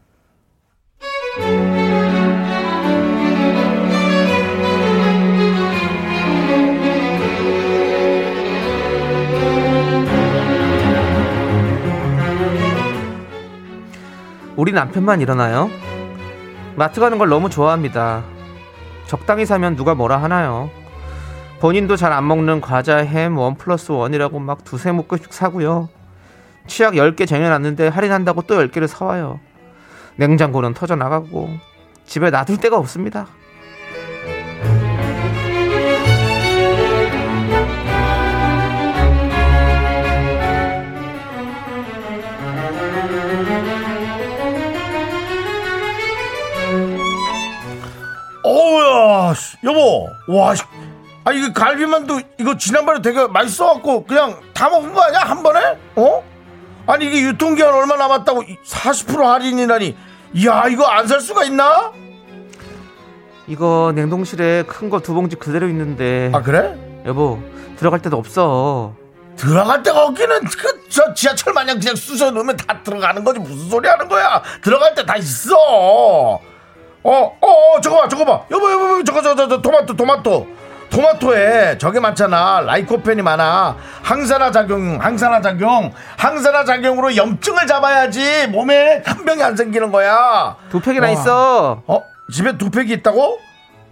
[14.56, 15.70] 우리 남편만 일어나요?
[16.76, 18.24] 마트 가는 걸 너무 좋아합니다.
[19.06, 20.70] 적당히 사면 누가 뭐라 하나요?
[21.60, 25.90] 본인도 잘 안 먹는 과자 햄 원 플러스 원이라고 막 두세 묶음씩 사고요.
[26.68, 29.40] 치약 10개 쟁여놨는데 할인한다고 또 10개를 사와요.
[30.18, 31.50] 냉장고는 터져나가고
[32.06, 33.28] 집에 놔둘 데가 없습니다.
[48.44, 50.64] 어우야 씨, 여보 와 씨.
[51.26, 55.60] 아 이거 갈비만두 이거 지난번에 되게 맛있어갖고 그냥 다 먹은 거 아니야 한 번에?
[55.96, 56.24] 어?
[56.88, 59.98] 아니 이게 유통기한 얼마 남았다고 40% 할인이라니
[60.36, 61.92] 이야 이거 안 살 수가 있나?
[63.48, 66.78] 이거 냉동실에 큰 거 두 봉지 그대로 있는데 아 그래?
[67.06, 67.40] 여보
[67.78, 68.94] 들어갈 데도 없어.
[69.36, 73.90] 들어갈 데가 없기는 그 저 지하철 마냥 그냥 쑤셔 넣으면 다 들어가는 거지 무슨 소리
[73.90, 76.40] 하는 거야 들어갈 때다 있어 어
[77.04, 80.48] 어 어, 저거 봐 저거 봐 여보 여보 여보 저거 저거 저 토마토 토마토
[80.96, 82.62] 토마토에 저게 많잖아.
[82.62, 83.76] 라이코펜이 많아.
[84.02, 85.92] 항산화 작용 항산화 작용.
[86.16, 90.56] 항산화 작용으로 염증을 잡아야지 몸에 한 병이 안 생기는 거야.
[90.70, 91.12] 두 팩이나 와.
[91.12, 91.84] 있어.
[91.86, 92.02] 어?
[92.32, 93.40] 집에 두 팩이 있다고?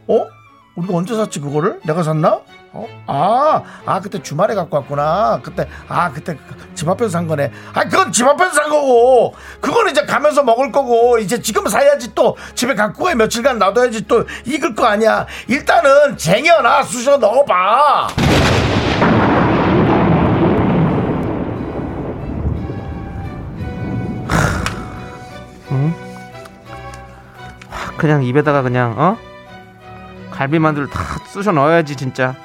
[0.07, 0.27] 어?
[0.75, 1.81] 우리가 언제 샀지 그거를?
[1.83, 2.39] 내가 샀나
[2.73, 2.87] 어?
[3.05, 5.39] 아, 아, 그때 주말에 갖고 왔구나.
[5.43, 6.37] 그때, 아, 그때
[6.73, 7.51] 집 앞에서 산 거네.
[7.73, 9.35] 아, 그건 집 앞에서 산 거고.
[9.61, 11.19] 그건 이제 가면서 먹을 거고.
[11.19, 15.27] 이제 지금 사야지 또 집에 갖고 가 며칠간 놔둬야지 또 익을 거 아니야.
[15.47, 18.07] 일단은 쟁여놔, 쑤셔 넣어봐.
[27.97, 29.17] 그냥 입에다가 그냥 어
[30.29, 32.35] 갈비 만두를 다 쑤셔 넣어야지 진짜.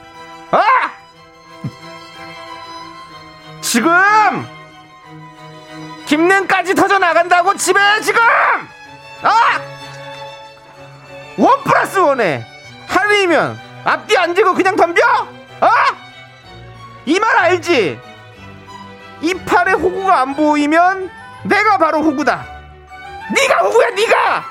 [3.68, 3.92] 지금
[6.07, 8.18] 김냉까지 터져 나간다고 집에 지금
[9.22, 9.61] 아!
[11.37, 12.46] 원 플러스 원에
[12.88, 15.02] 할인이면 앞뒤 안 재고 그냥 덤벼?
[15.61, 15.70] 아!
[17.04, 18.00] 이 말 알지?
[19.20, 21.11] 이 판에 호구가 안 보이면
[21.44, 22.46] 내가 바로 호구다.
[23.35, 24.44] 네가 호구야, 네가.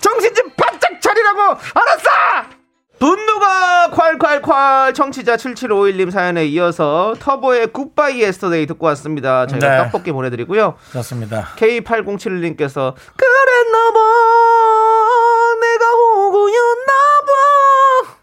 [0.00, 1.40] 정신 좀 바짝 차리라고.
[1.74, 2.53] 알았어.
[3.04, 9.46] 분노가 콸콸콸 청취자 7751님 사연에 이어서 터보의 Goodbye Yesterday 듣고 왔습니다.
[9.46, 9.76] 저희가 네.
[9.82, 10.76] 떡볶이 보내드리고요.
[10.90, 11.48] 그렇습니다.
[11.56, 14.00] K8071님께서 그랬나 봐
[15.60, 16.92] 내가 호구였나
[17.26, 18.14] 봐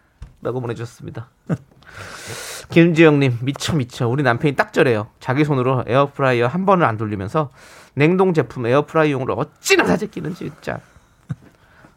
[0.42, 1.30] 라고 보내주셨습니다
[2.72, 7.52] 김지영님 미쳐 미쳐 우리 남편이 딱 저래요 자기 손으로 에어프라이어 한 번을 안 돌리면서
[7.94, 10.80] 냉동 제품 에어프라이어용으로 어찌나 사 재끼는지 진짜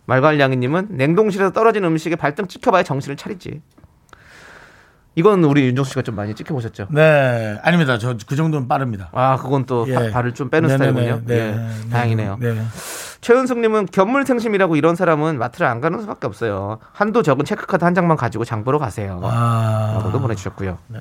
[0.06, 3.62] 말괄량이님은 냉동실에서 떨어진 음식에 발등 찍혀봐야 정신을 차리지
[5.16, 6.88] 이건 우리 윤정수 씨가 좀 많이 찍혀보셨죠?
[6.90, 7.98] 네, 아닙니다.
[7.98, 9.10] 저 그 정도는 빠릅니다.
[9.12, 10.10] 아 그건 또 예.
[10.10, 12.62] 발을 좀 빼는 네네네, 스타일군요 네, 예, 네, 다행이네요 네.
[13.20, 16.78] 최은숙님은 견물생심이라고 이런 사람은 마트를 안 가는 수밖에 없어요.
[16.92, 19.20] 한도 적은 체크카드 한 장만 가지고 장 보러 가세요.
[19.22, 20.78] 아, 라고도 보내주셨고요.
[20.88, 21.00] 네.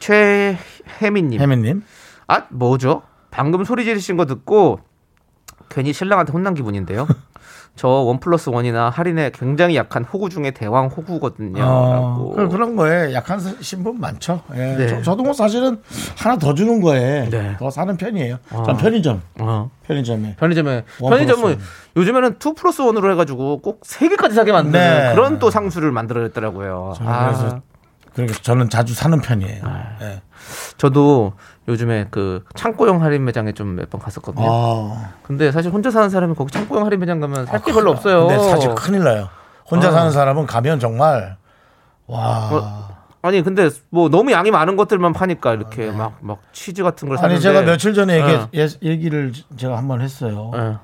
[0.00, 1.38] 최혜민님.
[1.40, 1.82] 혜민님.
[2.28, 3.02] 아 뭐죠?
[3.30, 4.80] 방금 소리 지르신 거 듣고
[5.68, 7.06] 괜히 신랑한테 혼난 기분인데요.
[7.78, 11.62] 저 원 플러스 원이나 할인에 굉장히 약한 호구 중에 대왕 호구거든요.
[11.64, 12.32] 어.
[12.34, 14.42] 그- 그런 거에 약한 신분 많죠.
[14.54, 14.76] 예.
[14.76, 14.86] 네.
[14.88, 15.80] 저, 저도 뭐 사실은
[16.16, 17.56] 하나 더 주는 거에 네.
[17.58, 18.38] 더 사는 편이에요.
[18.50, 18.62] 어.
[18.64, 19.70] 전 편의점, 어.
[19.86, 20.34] 편의점에.
[20.38, 25.14] 편의점에 one 편의점은 플러스 요즘에는 two plus one으로 해가지고 꼭 세 개까지 사게 만드는 네.
[25.14, 26.94] 그런 또 상술을 만들어냈더라고요.
[27.00, 27.26] 아.
[27.26, 27.60] 그래서
[28.14, 29.62] 그렇게 저는 자주 사는 편이에요.
[30.02, 30.20] 예.
[30.78, 31.34] 저도
[31.68, 34.46] 요즘에 그 창고형 할인 매장에 좀 몇 번 갔었거든요.
[34.50, 38.26] 아, 근데 사실 혼자 사는 사람이 거기 창고형 할인 매장 가면 살 게 별로 없어요.
[38.26, 39.28] 근데 사실 큰일 나요.
[39.70, 39.92] 혼자 어.
[39.92, 41.36] 사는 사람은 가면 정말
[42.06, 42.48] 와.
[42.52, 42.88] 어,
[43.20, 47.36] 아니 근데 뭐 너무 양이 많은 것들만 파니까 이렇게 막막 치즈 같은 걸 사는데 아,
[47.36, 48.48] 아니 제가 며칠 전에 얘기, 어.
[48.54, 50.50] 예- 얘기를 제가 한 번 했어요.
[50.54, 50.76] 예.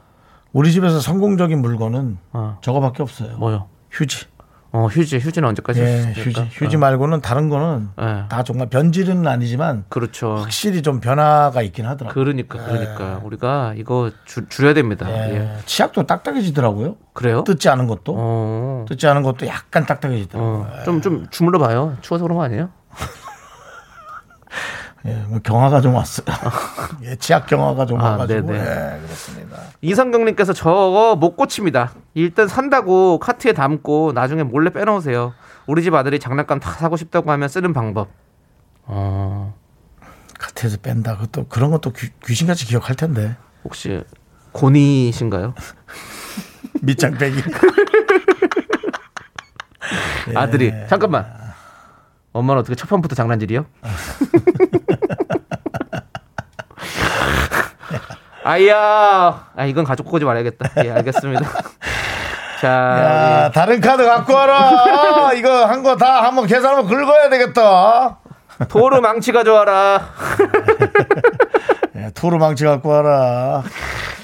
[0.53, 2.59] 우리 집에서 성공적인 물건은 어.
[2.61, 3.37] 저거밖에 없어요.
[3.39, 3.69] 뭐요?
[3.91, 4.27] 휴지.
[4.75, 6.49] 어 휴지 휴지는 언제까지 예, 휴지.
[6.51, 6.79] 휴지 어.
[6.81, 8.25] 말고는 다른 거는 예.
[8.29, 10.35] 다 정말 변질은 아니지만 그렇죠.
[10.35, 12.13] 확실히 좀 변화가 있긴 하더라고요.
[12.25, 15.09] 그러니까 그러니까 우리가 이거 줄 줄여야 됩니다.
[15.09, 15.37] 예.
[15.37, 15.57] 예.
[15.65, 16.97] 치약도 딱딱해지더라고요.
[17.13, 17.45] 그래요?
[17.45, 18.15] 뜯지 않은 것도.
[18.19, 18.85] 어.
[18.89, 20.67] 뜯지 않은 것도 약간 딱딱해지더라고요.
[20.69, 20.83] 어.
[20.85, 21.97] 좀좀 주물러 봐요.
[22.01, 22.71] 추워서 그런 거 아니에요?
[25.07, 26.27] 예, 뭐 경화가 좀 왔어요.
[27.05, 28.53] 예, 치약 경화가 좀 아, 와가지고.
[28.53, 28.59] 네네.
[28.59, 29.59] 예, 그렇습니다.
[29.83, 31.93] 이성경님께서 저거 못 고칩니다.
[32.15, 35.35] 일단 산다고 카트에 담고 나중에 몰래 빼놓으세요.
[35.67, 38.09] 우리 집 아들이 장난감 다 사고 싶다고 하면 쓰는 방법.
[38.85, 39.55] 어,
[40.39, 41.17] 카트에서 뺀다.
[41.17, 43.37] 그것도 그런 것도 귀, 귀신같이 기억할 텐데.
[43.63, 44.03] 혹시
[44.53, 45.55] 고니신가요?
[46.81, 47.43] 밑장 빼기.
[50.31, 50.35] 예.
[50.35, 51.44] 아들이 잠깐만.
[52.35, 53.65] 엄마는 어떻게 첫 판부터 장난질이요?
[58.45, 60.85] 아이야, 아 이건 가족 거지 말아야겠다.
[60.85, 61.41] 예, 알겠습니다.
[62.61, 62.69] 자,
[63.47, 65.33] 야, 다른 카드 갖고 와라.
[65.35, 68.19] 이거 한 거 다 한번 계산 한번 긁어야 되겠다.
[68.69, 70.09] 도로 망치 가져와라.
[71.97, 73.63] 예, 토르 망치 갖고 와라.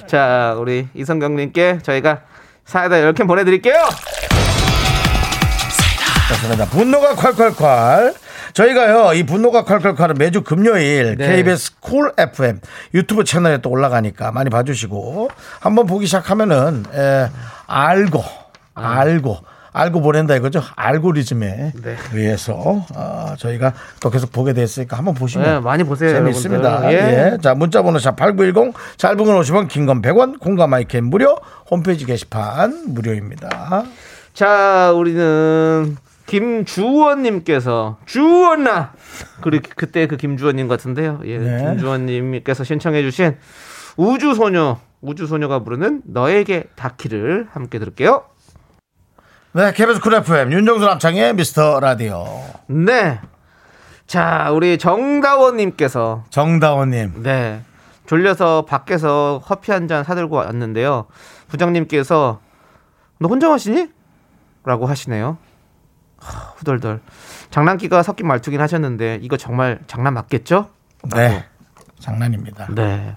[0.06, 2.20] 자, 우리 이성경님께 저희가
[2.64, 3.74] 사이다 10캔 보내드릴게요.
[6.30, 6.64] 좋습니다.
[6.66, 8.14] 분노가 콸콸콸.
[8.52, 11.36] 저희가요, 이 분노가 콸콸콸은 매주 금요일 네.
[11.36, 12.60] KBS Cool FM
[12.94, 15.28] 유튜브 채널에 또 올라가니까 많이 봐주시고
[15.60, 17.28] 한번 보기 시작하면은 에,
[17.66, 18.24] 알고
[18.74, 19.38] 알고
[19.72, 20.62] 알고 보낸다 이거죠.
[20.74, 21.96] 알고리즘에 네.
[22.12, 26.92] 의해서 어, 저희가 또 계속 보게 됐으니까 한번 보시면 네, 많이 보세요, 재미있습니다.
[26.92, 26.96] 예.
[27.34, 27.38] 예.
[27.40, 31.38] 자 문자번호 샵 #8910 짧은 건 50원, 긴 건 100원, 공감 마이크 무료
[31.70, 33.84] 홈페이지 게시판 무료입니다.
[34.34, 35.96] 자, 우리는
[36.30, 38.92] 김주원님께서 주원아
[39.40, 41.20] 그리고 그때 그 김주원님 같은데요.
[41.24, 41.58] 예, 네.
[41.58, 43.36] 김주원님께서 신청해주신
[43.96, 48.24] 우주소녀 우주소녀가 부르는 너에게 닿기를 함께 들을게요.
[49.52, 52.24] 네, KBS Cool FM 윤정수 남창희의 미스터 라디오.
[52.68, 53.20] 네.
[54.06, 57.22] 자, 우리 정다원님께서 정다원님.
[57.22, 57.62] 네
[58.06, 61.06] 졸려서 밖에서 커피 한 잔 사들고 왔는데요.
[61.48, 62.40] 부장님께서
[63.18, 63.88] 너 혼자 마시니?
[64.64, 65.38] 라고 하시네요.
[66.20, 67.00] 하, 후덜덜.
[67.50, 70.70] 장난기가 섞인 말투긴 하셨는데 이거 정말 장난 맞겠죠?
[71.14, 71.44] 네,
[71.98, 72.68] 장난입니다.
[72.74, 73.16] 네.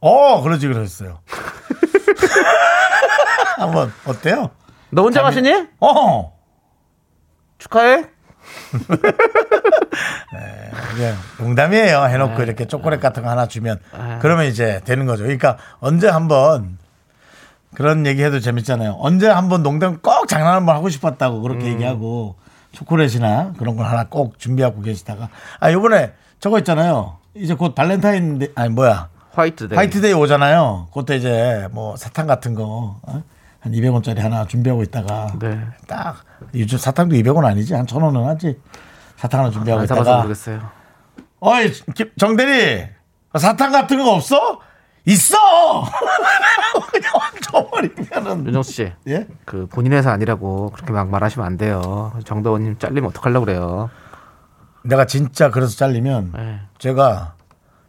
[0.00, 1.20] 어, 그러지 그랬어요.
[3.56, 4.50] 한번 어때요?
[4.90, 5.66] 너 혼자 마시니?
[5.80, 6.36] 어,
[7.58, 8.04] 축하해.
[10.94, 12.04] 그냥 농담이에요.
[12.04, 14.18] 해놓고 이렇게 초콜릿 같은 거 하나 주면 아.
[14.20, 15.22] 그러면 이제 되는 거죠.
[15.24, 16.78] 그러니까 언제 한번
[17.76, 18.96] 그런 얘기해도 재밌잖아요.
[19.00, 22.34] 언제 한번 농담 꼭 장난 한번 하고 싶었다고 그렇게 얘기하고
[22.72, 25.28] 초콜릿이나 그런 걸 하나 꼭 준비하고 계시다가
[25.60, 27.18] 아 이번에 저거 있잖아요.
[27.34, 29.76] 이제 곧 발렌타인 데 아니 뭐야 화이트데이.
[29.76, 30.88] 화이트데이 오잖아요.
[30.94, 33.22] 그때 이제 뭐 사탕 같은 거 어?
[33.60, 35.60] 한 200원짜리 하나 준비하고 있다가 네.
[35.86, 36.16] 딱
[36.54, 38.58] 요즘 사탕도 200원 아니지 한천 원은 하지
[39.16, 40.60] 사탕 하나 준비하고 안 사봐서 있다가 모르겠어요.
[41.40, 42.86] 어이 김- 정대리
[43.38, 44.60] 사탕 같은 거 없어?
[45.06, 45.36] 있어
[46.90, 47.12] 그냥
[47.52, 49.26] 얹어버리면은 윤정수 씨, 예?
[49.44, 52.12] 그 본인 회사 아니라고 그렇게 막 말하시면 안 돼요.
[52.24, 53.88] 정다원님 잘리면 어떡하려고 그래요.
[54.82, 56.60] 내가 진짜 그래서 잘리면 네.
[56.78, 57.34] 제가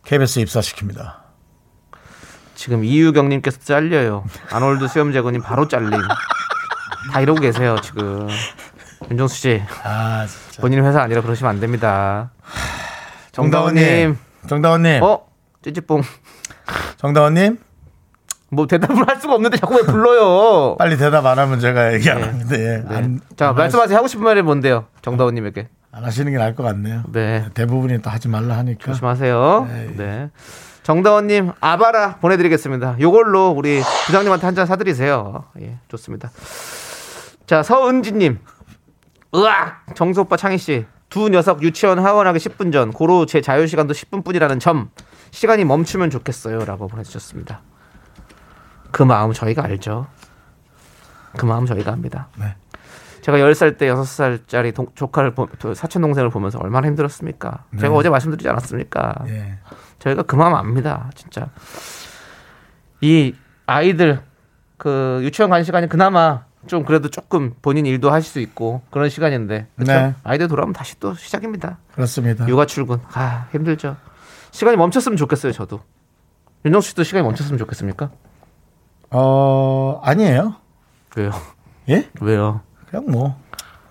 [0.06, 1.16] KBS 입사시킵니다
[2.56, 4.24] 지금 이유경님께서 잘려요.
[4.52, 5.92] 아놀드 수염제거님 바로 잘림.
[7.12, 8.28] 다 이러고 계세요 지금.
[9.10, 12.32] 윤정수 씨, 아 진짜 본인 회사 아니라 그러시면 안 됩니다.
[13.32, 15.28] 정다원님 정다원님, 정다원님 어?
[15.64, 16.02] 찌찌뽕.
[16.98, 17.58] 정다원님
[18.50, 20.76] 뭐 대답을 할 수가 없는데 자꾸 왜 불러요?
[20.80, 22.78] 빨리 대답 안 하면 제가 얘기 안 하는데 예.
[22.88, 22.96] 네.
[22.96, 23.98] 안, 자 말씀하세요.
[23.98, 25.68] 하고 싶은 말이 뭔데요, 정다원님에게?
[25.92, 27.04] 안 하시는 게 나을 것 같네요.
[27.12, 27.46] 네.
[27.54, 28.92] 대부분이 또 하지 말라 하니까.
[28.92, 29.68] 조심하세요.
[29.70, 29.94] 네.
[29.98, 30.30] 네.
[30.84, 32.98] 정다원님 아바라 보내드리겠습니다.
[33.02, 35.44] 요걸로 우리 부장님한테 한 잔 사드리세요.
[35.62, 36.32] 예, 좋습니다.
[37.46, 38.40] 자 서은지님,
[39.36, 40.86] 으악 정수 오빠 창희 씨.
[41.10, 44.90] 두 녀석 유치원 하원하기 10분 전 고로 제 자유 시간도 10분뿐이라는 점
[45.32, 47.62] 시간이 멈추면 좋겠어요라고 보내주셨습니다.
[48.92, 50.08] 그 마음 저희가 알죠.
[51.38, 52.28] 그 마음 저희가 압니다.
[52.38, 52.56] 네.
[53.22, 57.66] 제가 10살 때 6살짜리 동- 조카를 보- 사촌 동생을 보면서 얼마나 힘들었습니까?
[57.80, 59.16] 제가 어제 말씀드리지 않았습니까?
[59.28, 59.58] 예.
[60.00, 61.10] 저희가 그 마음 압니다.
[61.14, 61.50] 진짜.
[63.02, 63.36] 이
[63.66, 64.22] 아이들
[64.78, 69.68] 그 유치원 가는 시간이 그나마 좀 그래도 조금 본인 일도 하실 수 있고 그런 시간인데
[69.76, 69.92] 그렇죠?
[69.92, 70.16] 네.
[70.24, 71.78] 아이들 돌아오면 다시 또 시작입니다.
[71.94, 72.48] 그렇습니다.
[72.48, 73.98] 육아 출근 아 힘들죠.
[74.58, 75.52] 시간이 멈췄으면 좋겠어요.
[75.52, 75.82] 저도
[76.66, 78.10] 윤정수 씨도 시간이 멈췄으면 좋겠습니까?
[79.12, 80.56] 어, 아니에요.
[81.16, 81.32] 왜요?
[81.90, 82.10] 예?
[82.22, 82.62] 왜요?
[82.90, 83.40] 그냥 뭐,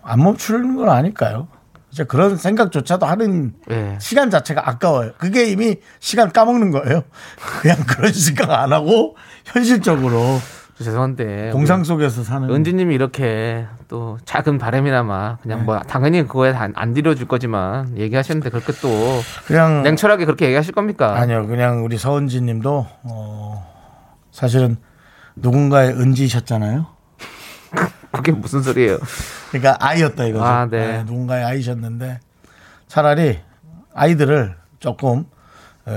[0.02, 1.46] 안 멈추는 건 아닐까요?
[1.92, 3.96] 이제 그런 생각조차도 하는 예.
[4.00, 5.12] 시간 자체가 아까워요.
[5.18, 7.04] 그게 이미 시간 까먹는 거예요.
[7.62, 10.40] 그냥 그런 생각 안 하고 현실적으로
[10.78, 12.50] 죄송한데 공상 속에서 사는.
[12.50, 18.72] 은지님이 이렇게 또 작은 바람이나마 그냥 뭐 당연히 그거에 안, 안 들여줄 거지만 얘기하시는데 그렇게
[18.82, 18.88] 또
[19.46, 21.14] 그냥 냉철하게 그렇게 얘기하실 겁니까?
[21.16, 23.74] 아니요, 그냥 우리 서은지 님도, 어,
[24.30, 24.76] 사실은
[25.34, 26.86] 누군가의 은지셨잖아요.
[28.12, 28.98] 그게 무슨 소리예요?
[29.50, 30.44] 그러니까 아이였다 이거죠.
[30.44, 31.02] 아, 네.
[31.04, 32.20] 누군가의 아이셨는데
[32.86, 33.38] 차라리
[33.94, 35.24] 아이들을 조금
[35.88, 35.92] 에,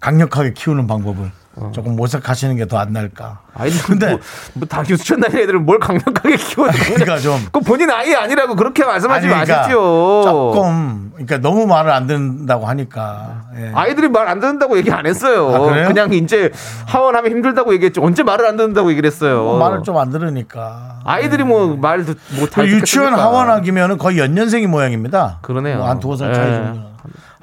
[0.00, 1.47] 강력하게 키우는 방법을 어.
[1.72, 3.40] 조금 모색하시는 게 더 안 나을까.
[3.54, 4.20] 아이들 근데 뭐,
[4.54, 9.26] 뭐다 유치원 다니는 애들을 뭘 강력하게 키워야 그러니까 좀 그 본인 아이 아니라고 그렇게 말씀하지
[9.26, 10.22] 아니, 그러니까 마십시오.
[10.24, 13.72] 조금 그러니까 너무 말을 안 듣는다고 하니까 예.
[13.74, 15.48] 아이들이 말 안 듣는다고 얘기 안 했어요.
[15.54, 15.90] 아, 그래요?
[15.92, 16.52] 냥 이제
[16.86, 17.98] 하원하면 힘들다고 얘기했지.
[18.00, 19.42] 언제 말을 안 듣는다고 얘기를 했어요.
[19.42, 21.00] 뭐 말을 좀 안 들으니까.
[21.04, 25.38] 아이들이 뭐말 듣, 그 못할 유치원 하원하기면은 거의 연년생이 모양입니다.
[25.42, 25.78] 그러네요.
[25.78, 26.54] 뭐 한 두어 살 차이 예.
[26.56, 26.88] 정도.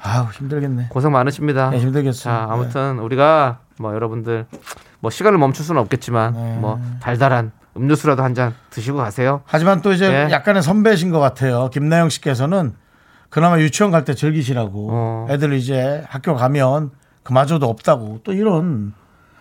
[0.02, 0.86] 아우 힘들겠네.
[0.90, 1.70] 고생 많으십니다.
[1.70, 2.22] 네, 힘들겠어요.
[2.32, 4.46] 자, 아무튼 우리가 뭐 여러분들
[5.00, 6.56] 뭐 시간을 멈출 수는 없겠지만 네.
[6.60, 9.42] 뭐 달달한 음료수라도 한 잔 드시고 가세요.
[9.44, 10.28] 하지만 또 이제 네.
[10.32, 11.68] 약간의 선배신 것 같아요.
[11.70, 12.74] 김나영 씨께서는
[13.28, 15.26] 그나마 유치원 갈 때 즐기시라고 어.
[15.30, 16.90] 애들 이제 학교 가면
[17.22, 18.94] 그마저도 없다고 또 이런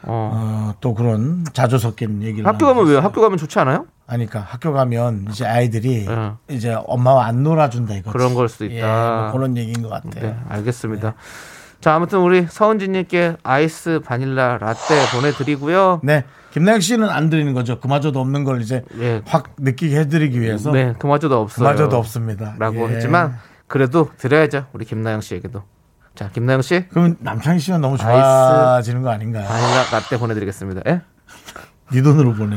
[0.03, 0.31] 어.
[0.33, 2.99] 어, 또 그런 자주 섞인 얘기를 학교 가면 왜요?
[2.99, 3.85] 학교 가면 좋지 않아요?
[4.07, 6.31] 아니까 학교 가면 이제 아이들이 네.
[6.49, 8.11] 이제 엄마와 안 놀아준다 이거지.
[8.13, 8.75] 그런 걸 수도 있다.
[8.75, 10.25] 예, 뭐 그런 얘기인 것 같아요.
[10.31, 11.13] 네, 알겠습니다.
[11.85, 15.99] 자, 아무튼 우리 서은진님께 아이스 바닐라 라떼 보내드리고요.
[16.01, 17.79] 네, 김나영 씨는 안 드리는 거죠.
[17.79, 19.21] 그마저도 없는 걸 이제 예.
[19.27, 20.71] 확 느끼게 해드리기 위해서.
[20.71, 21.63] 네, 그마저도 없어요.
[21.63, 22.55] 그마저도 없습니다.
[22.57, 22.95] 라고 예.
[22.95, 24.65] 했지만 그래도 드려야죠.
[24.73, 25.61] 우리 김나영 씨에게도.
[26.15, 29.47] 자, 김나영 씨 그럼 남창희 씨는 너무 좋아지는 거 아닌가요?
[29.47, 30.81] 바닐라 라떼 보내드리겠습니다.
[30.87, 31.01] 예?
[31.91, 32.55] 네 돈으로 보내.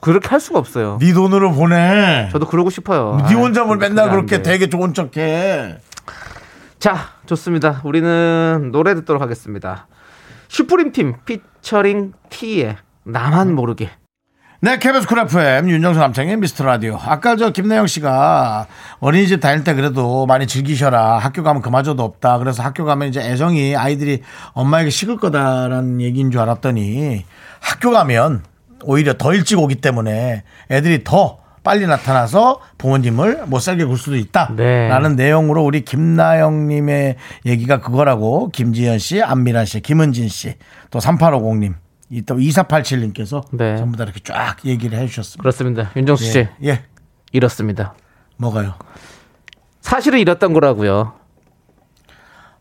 [0.00, 0.98] 그렇게 할 수가 없어요.
[1.00, 2.28] 네 돈으로 보내.
[2.30, 3.26] 저도 그러고 싶어요.
[3.28, 4.52] 네 혼자 뭘 맨날 안 그렇게 돼.
[4.52, 5.78] 되게 좋은 척해.
[6.78, 7.80] 자, 좋습니다.
[7.82, 9.88] 우리는 노래 듣도록 하겠습니다.
[10.48, 13.90] Supreme Team featuring T의 나만 모르게.
[14.60, 16.96] 네, KBS Cool FM 윤정수 남창희의 미스터 라디오.
[17.00, 18.66] 아까 저 김나영 씨가
[19.00, 21.18] 어린이집 다닐 때 그래도 많이 즐기셔라.
[21.18, 22.38] 학교 가면 그마저도 없다.
[22.38, 27.24] 그래서 학교 가면 이제 애정이 아이들이 엄마에게 식을 거다라는 얘기인 줄 알았더니
[27.60, 28.44] 학교 가면
[28.84, 34.54] 오히려 더 일찍 오기 때문에 애들이 더 빨리 나타나서 부모님을 못 살게 굴 수도 있다.
[34.56, 34.88] 네.
[34.88, 40.54] 라는 내용으로 우리 김나영님의 얘기가 그거라고 김지현 씨, 안미란 씨, 김은진 씨,
[40.90, 41.74] 또 3850님,
[42.08, 43.76] 이또 2487님께서 네.
[43.76, 45.42] 전부 다 이렇게 쫙 얘기를 해주셨습니다.
[45.42, 45.90] 그렇습니다.
[45.94, 46.84] 윤정수 씨 예, 예.
[47.32, 47.92] 이렇습니다.
[48.38, 48.72] 뭐가요?
[49.82, 51.12] 사실은 이랬던 거라고요.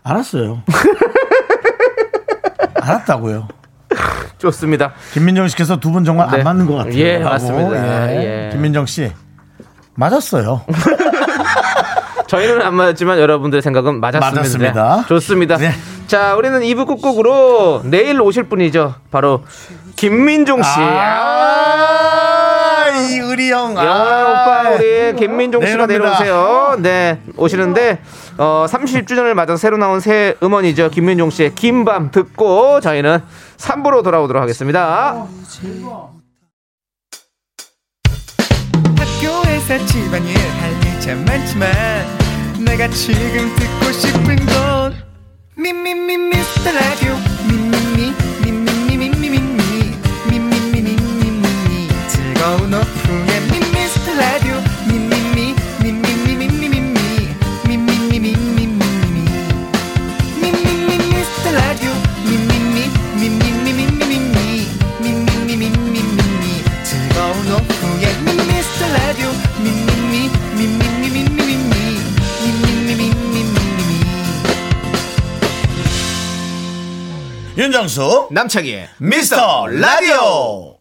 [0.04, 0.64] 알았어요.
[2.76, 3.48] 알았다고요.
[4.38, 4.94] 좋습니다.
[5.14, 6.38] 김민정 씨께서 두 분 정말 네.
[6.38, 6.94] 안 맞는 것 같아요.
[6.96, 7.30] 예, 라고.
[7.32, 8.12] 맞습니다.
[8.16, 8.48] 예.
[8.48, 8.50] 예.
[8.52, 9.12] 김민정 씨
[9.96, 10.62] 맞았어요.
[12.28, 14.36] 저희는 안 맞았지만 여러분들의 생각은 맞았습니다.
[14.42, 15.06] 맞았습니다.
[15.08, 15.58] 좋습니다.
[15.58, 15.72] 네.
[16.08, 18.96] 자, 우리는 2부 끝곡으로 내일 오실 분이죠.
[19.12, 19.44] 바로
[19.96, 20.70] 김민종 씨.
[20.80, 22.06] 아,
[23.10, 23.76] 이 의리 형.
[23.76, 26.24] 영화 오빠 우리 김민종 씨가 내려옵니다.
[26.24, 26.76] 내려오세요.
[26.80, 28.00] 네, 오시는데
[28.38, 30.90] 어 30주년을 맞아서 새로 나온 새 음원이죠.
[30.92, 33.20] 김민종 씨의 긴 밤 듣고 저희는
[33.58, 35.28] 3부로 돌아오도록 하겠습니다.
[38.98, 41.70] 학교에서 집안일 할일참 많지만
[42.66, 44.96] 내가 지금 듣고 싶은 건
[45.56, 47.16] 미미미 미스터 라디오
[47.50, 48.27] 미미미
[77.88, 80.76] 윤정수 남창희의 미스터 라디오.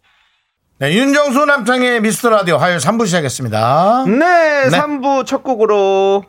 [0.79, 4.03] 네, 윤정수 남창의 미스터 라디오 화요일 3부 시작했습니다.
[4.07, 4.77] 네, 네.
[4.77, 6.25] 3부 첫 곡으로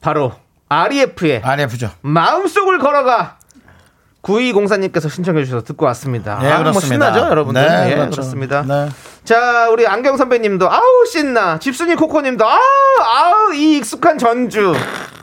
[0.00, 0.32] 바로
[0.68, 1.90] REF의 RF죠.
[2.00, 3.38] 마음속을 걸어가
[4.22, 6.40] 9204님께서 신청해 주셔서 듣고 왔습니다.
[6.42, 7.12] 네, 아, 뭐 그렇습니다.
[7.12, 7.64] 신나죠, 여러분들?
[7.64, 8.10] 네, 예, 그렇죠.
[8.10, 8.62] 그렇습니다.
[8.66, 8.88] 네.
[9.22, 11.60] 자, 우리 안경 선배님도 아우 신나.
[11.60, 12.58] 집순이 코코님도 아우
[13.00, 14.74] 아우 이 익숙한 전주.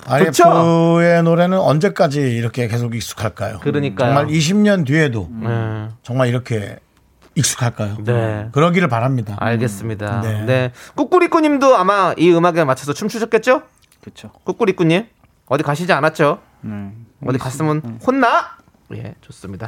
[0.08, 3.60] RF의 노래는 언제까지 이렇게 계속 익숙할까요?
[3.60, 4.14] 그러니까요.
[4.14, 5.90] 정말 20년 뒤에도 네.
[6.04, 6.78] 정말 이렇게
[7.36, 7.98] 익숙할까요?
[8.04, 8.50] 네.
[8.52, 9.36] 그러기를 바랍니다.
[9.40, 10.22] 알겠습니다.
[10.22, 10.46] 네.
[10.46, 10.72] 네.
[10.96, 13.64] 꾸꾸리꾸님도 아마 이 음악에 맞춰서 춤추셨겠죠?
[14.02, 14.32] 그렇죠.
[14.44, 15.08] 꾸꾸리꾸님
[15.48, 16.40] 어디 가시지 않았죠?
[16.62, 16.92] 네.
[17.26, 18.55] 어디 갔으면 혼나?
[18.94, 19.68] 예, 좋습니다.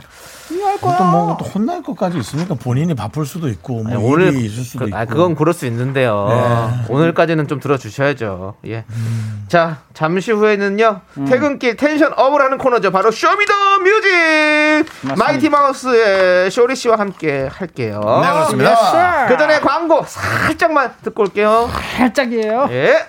[0.80, 2.54] 또 뭐, 또 혼날 것까지 있습니까?
[2.54, 4.98] 본인이 바쁠 수도 있고, 뭐, 아니, 오늘 있을 수도 그, 있고.
[4.98, 6.28] 아, 그건 그럴 수 있는데요.
[6.30, 6.94] 네.
[6.94, 8.58] 오늘까지는 좀 들어주셔야죠.
[8.68, 8.86] 예.
[8.90, 9.46] 음.
[9.48, 11.02] 자, 잠시 후에는요.
[11.28, 12.92] 퇴근길 tension up을 하는 코너죠.
[12.92, 14.86] 바로 Show Me the Music!
[15.18, 18.02] Mighty Mouth의 쇼리 씨와 함께 할게요.
[18.04, 19.28] 네, 그렇습니다.
[19.28, 21.70] 그 전에 광고 살짝만 듣고 올게요.
[21.98, 22.68] 살짝이에요.
[22.72, 23.08] 예.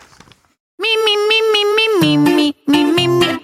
[0.81, 0.95] Me,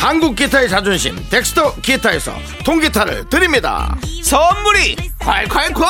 [0.00, 2.32] 한국 기타의 자존심 덱스터 기타에서
[2.64, 3.94] 통기타를 드립니다.
[4.22, 5.84] 선물이 콸콸콸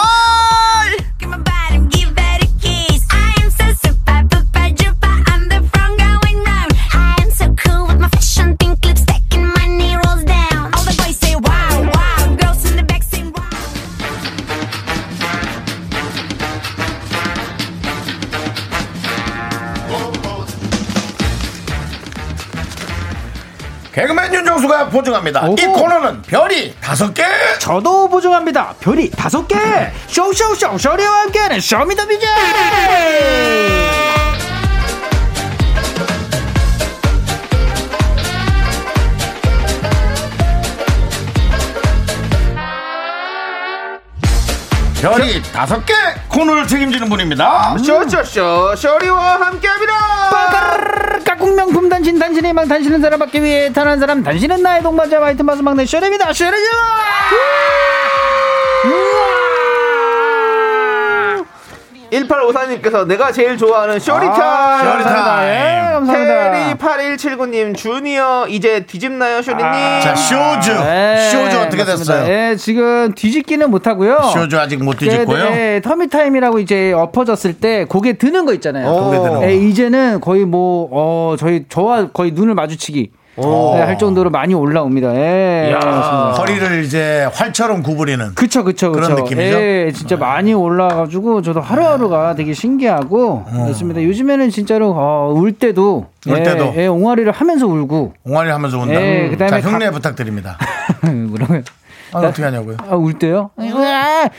[24.01, 25.47] 개그맨 윤정수가 보증합니다.
[25.47, 25.73] 이 오호.
[25.75, 27.23] 코너는 별이 다섯 개.
[27.59, 28.75] 저도 보증합니다.
[28.81, 29.57] 별이 다섯 개.
[30.07, 32.27] 쇼쇼쇼 쇼리와 함께하는 Show Me the Music.
[45.03, 45.93] 별이 다섯 개
[46.29, 47.77] 코너를 책임지는 분입니다.
[47.77, 49.93] 쇼쇼쇼 쇼리와 함께합니다
[51.61, 55.61] 명품 단신 단신의 망 단신은 사람 받기 위해 탄한 사람 단신은 나의 동반자 화이트 마스
[55.61, 56.33] 막내 쇼리입니다.
[56.33, 56.71] 쇼리죠.
[62.11, 65.49] 1854님께서 내가 제일 좋아하는 쇼리타 쇼리 타임.
[65.49, 66.53] 예, 감사합니다.
[66.53, 69.63] 테리 8179님 주니어 이제 뒤집나요 쇼리님
[70.03, 70.71] 자, 쇼즈.
[70.71, 71.95] 네, 쇼즈 어떻게 맞습니다.
[72.25, 72.29] 됐어요?
[72.33, 74.19] 예, 지금 뒤집기는 못하고요.
[74.33, 75.51] 쇼즈 아직 못 뒤집고요.
[75.51, 78.93] 네, 터미타임이라고 이제 엎어졌을 때 고개 드는 거 있잖아요.
[78.93, 79.45] 고개 드는 거.
[79.47, 85.15] 예, 이제는 거의 뭐, 어, 저희, 저와 거의 눈을 마주치기 네, 할 정도로 많이 올라옵니다.
[85.15, 85.69] 예.
[85.71, 86.33] 그렇습니다.
[86.33, 88.35] 허리를 이제 활처럼 구부리는.
[88.35, 89.01] 그쵸, 그쵸, 그쵸.
[89.09, 89.59] 그런 느낌이죠?
[89.59, 89.87] 네.
[89.87, 94.03] 예, 진짜 많이 올라가가지고 저도 하루하루가 되게 신기하고 그렇습니다.
[94.03, 96.73] 요즘에는 진짜로 어, 울 때도 울 예, 때도.
[96.77, 98.95] 예, 옹알이를 하면서 울고 옹알이 하면서 온다.
[99.01, 100.59] 예, 자, 그다음에 흉내 각- 부탁드립니다.
[101.01, 101.65] 그러면
[102.13, 102.77] 아, 어떻게 하냐고요?
[102.89, 103.51] 아, 울 때요?
[103.61, 104.31] 야, 야, 야,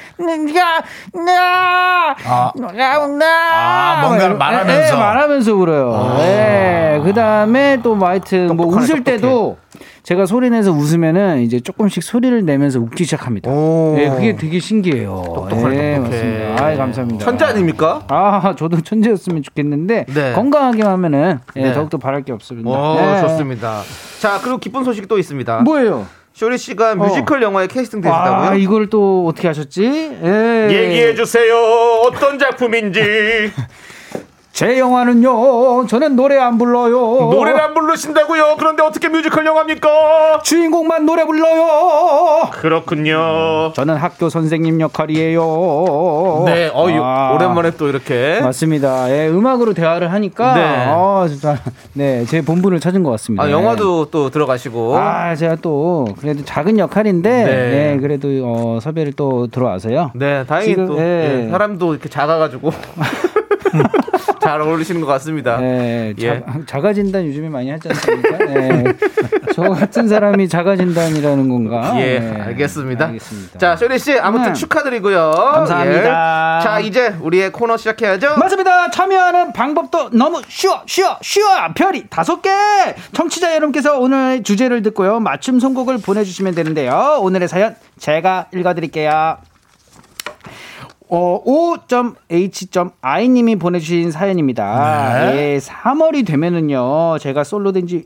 [2.26, 2.52] 아.
[2.78, 3.26] 야, 나.
[3.26, 4.96] 아, 뭔가를 말하면서.
[4.96, 6.18] 예, 말하면서 울어요.
[6.20, 7.02] 예.
[7.04, 9.58] 그 다음에 또뭐 하여튼 뭐 똑똑하네, 웃을 때도
[10.04, 13.50] 제가 소리 내서 웃으면은 이제 조금씩 소리를 내면서 웃기 시작합니다.
[13.98, 15.24] 예, 그게 되게 신기해요.
[15.26, 16.00] 똑똑하네, 예, 똑똑해.
[16.00, 16.66] 맞습니다.
[16.66, 17.26] 아, 감사합니다.
[17.26, 18.02] 천재 아닙니까?
[18.10, 20.34] 아, 저도 천재였으면 좋겠는데 네.
[20.34, 21.74] 건강하게 하면은 예, 네.
[21.74, 22.70] 더욱더 바랄 게 없습니다.
[22.70, 23.22] 오 예.
[23.22, 23.82] 좋습니다
[24.20, 26.06] 자 그리고 기쁜 소식이 또 있습니다 뭐예요?
[26.34, 28.50] 쇼리 씨가 뮤지컬 영화에 캐스팅 되셨다고요?
[28.50, 29.84] 아, 이걸 또 어떻게 하셨지?
[29.84, 30.68] 예.
[30.72, 31.56] 얘기해 주세요.
[32.06, 33.52] 어떤 작품인지.
[34.54, 35.88] 제 영화는요.
[35.88, 37.30] 저는 노래 안 불러요.
[37.32, 38.56] 노래를 안 부르신다고요?
[38.60, 40.42] 그런데 어떻게 뮤지컬 영화입니까?
[40.44, 42.50] 주인공만 노래 불러요.
[42.52, 43.72] 그렇군요.
[43.74, 46.44] 저는 학교 선생님 역할이에요.
[46.46, 48.42] 네, 어, 유- 아, 오랜만에 또 이렇게.
[48.44, 49.10] 맞습니다.
[49.10, 50.62] 예, 음악으로 대화를 하니까 네.
[50.90, 51.58] 아, 진짜
[51.94, 53.46] 네, 제 본분을 찾은 것 같습니다.
[53.46, 54.98] 아, 영화도 또 들어가시고.
[54.98, 57.46] 아, 제가 또 그래도 작은 역할인데 네.
[57.96, 60.12] 네, 그래도 어, 섭외를 또 들어와서요.
[60.14, 61.46] 네, 다행히 지금, 또 예.
[61.46, 62.70] 예, 사람도 이렇게 작아가지고
[64.52, 65.58] 잘 어울리시는 것 같습니다.
[65.58, 66.28] 네, 예.
[66.28, 68.38] 자, 작아진다는 요즘에 많이 하지 않습니까?
[68.38, 68.84] 네.
[69.56, 71.94] 저 같은 사람이 작아진다이라는 건가?
[72.02, 72.42] 예, 네.
[72.42, 73.06] 알겠습니다.
[73.06, 73.60] 알겠습니다.
[73.60, 74.54] 자, 쇼리 씨 아무튼 음.
[74.54, 75.32] 축하드리고요.
[75.32, 76.60] 감사합니다.
[76.60, 76.64] 예.
[76.64, 78.36] 자, 이제 우리의 코너 시작해야죠.
[78.38, 78.92] 맞습니다.
[78.92, 81.48] 참여하는 방법도 너무 쉬워, 쉬워, 쉬워.
[81.74, 82.50] 별이 다섯 개.
[83.14, 85.22] 청취자 여러분께서 오늘 주제를 듣고요.
[85.22, 87.20] 맞춤 선곡을 보내주시면 되는데요.
[87.22, 89.38] 오늘의 사연 제가 읽어드릴게요.
[91.14, 95.36] 어, O.H.I 님이 보내주신 사연입니다.
[95.36, 98.06] 예, 3월이 되면은요, 제가 솔로 된 지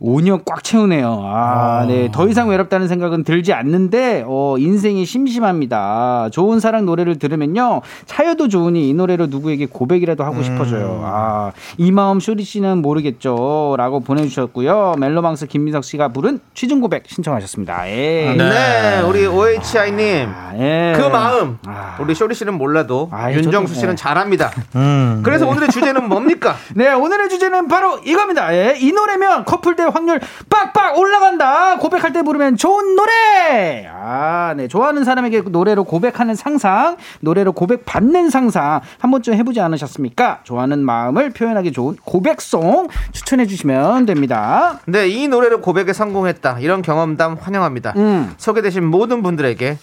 [0.00, 1.22] 5년 꽉 채우네요.
[1.24, 2.08] 아, 네.
[2.12, 6.28] 더 이상 외롭다는 생각은 들지 않는데, 어, 인생이 심심합니다.
[6.32, 11.02] 좋은 사랑 노래를 들으면요, 차여도 좋으니 이 노래로 누구에게 고백이라도 하고 싶어져요.
[11.04, 13.74] 아, 이 마음 쇼리 씨는 모르겠죠.
[13.76, 14.94] 라고 보내주셨고요.
[14.98, 17.90] 멜로망스 김민석 씨가 부른 취중 고백 신청하셨습니다.
[17.90, 18.34] 예.
[18.38, 20.28] 네, 우리 OHI님.
[20.28, 20.94] 아, 예.
[20.96, 21.96] 그 마음 아.
[22.00, 23.96] 우리 쇼리 씨는 몰라도 아이, 윤정수 저도 씨는 뭐.
[23.96, 24.50] 잘합니다.
[24.76, 25.20] 음.
[25.24, 26.56] 그래서 오늘의 주제는 뭡니까?
[26.74, 28.54] 네, 오늘의 주제는 바로 이겁니다.
[28.54, 31.76] 예, 이 노래면 커플 대 확률 빡빡 올라간다.
[31.78, 33.88] 고백할 때 부르면 좋은 노래.
[33.92, 40.40] 아, 네, 좋아하는 사람에게 노래로 고백하는 상상, 노래로 고백 받는 상상 한 번쯤 해보지 않으셨습니까?
[40.44, 44.80] 좋아하는 마음을 표현하기 좋은 고백송 추천해 주시면 됩니다.
[44.86, 46.58] 네, 이 노래로 고백에 성공했다.
[46.60, 47.94] 이런 경험담 환영합니다.
[47.96, 48.34] 음.
[48.36, 49.78] 소개되신 모든 분들에게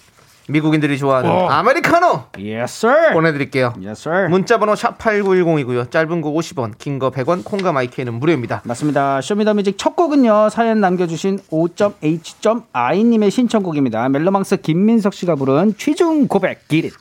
[0.48, 1.48] 미국인들이 좋아하는 어.
[1.48, 3.14] 아메리카노 Yes, sir.
[3.14, 3.74] 보내드릴게요.
[3.78, 4.30] Yes, sir.
[4.30, 5.90] 문자번호 샵8910이고요.
[5.90, 8.62] 짧은 거 50원, 긴 거 100원, 콩과 my K는 무료입니다.
[8.64, 9.22] 맞습니다.
[9.22, 10.50] Show Me the Music 첫 곡은요.
[10.50, 14.08] 사연 남겨주신 O.H.I님의 신청곡입니다.
[14.10, 16.94] 멜로망스 김민석 씨가 부른 취중 고백 기릿.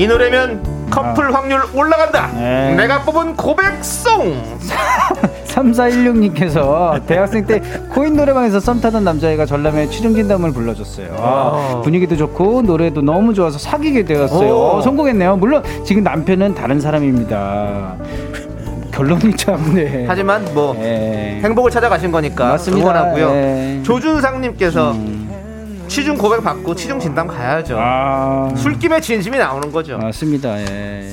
[0.00, 2.28] 이 노래면 커플 확률 올라간다.
[2.28, 2.74] 네.
[2.74, 4.58] 내가 뽑은 고백송.
[5.44, 11.16] 3416님께서 대학생 때 코인 노래방에서 썸 타던 남자애가 전람회 취중진담을 불러줬어요.
[11.18, 14.54] 아, 분위기도 좋고 노래도 너무 좋아서 사귀게 되었어요.
[14.54, 14.58] 오.
[14.76, 15.36] 어, 성공했네요.
[15.36, 17.96] 물론 지금 남편은 다른 사람입니다.
[18.92, 20.06] 결론이 참 네.
[20.08, 21.40] 하지만 뭐 예.
[21.42, 22.90] 행복을 찾아가신 거니까 맞습니다.
[22.90, 23.30] 응원하고요.
[23.30, 23.80] 예.
[23.82, 24.94] 조준상님께서
[25.90, 27.76] 취중 고백 받고 취중 진담 가야죠.
[27.78, 29.98] 아, 술김에 진심이 나오는 거죠.
[29.98, 30.56] 맞습니다.
[30.60, 31.10] 예.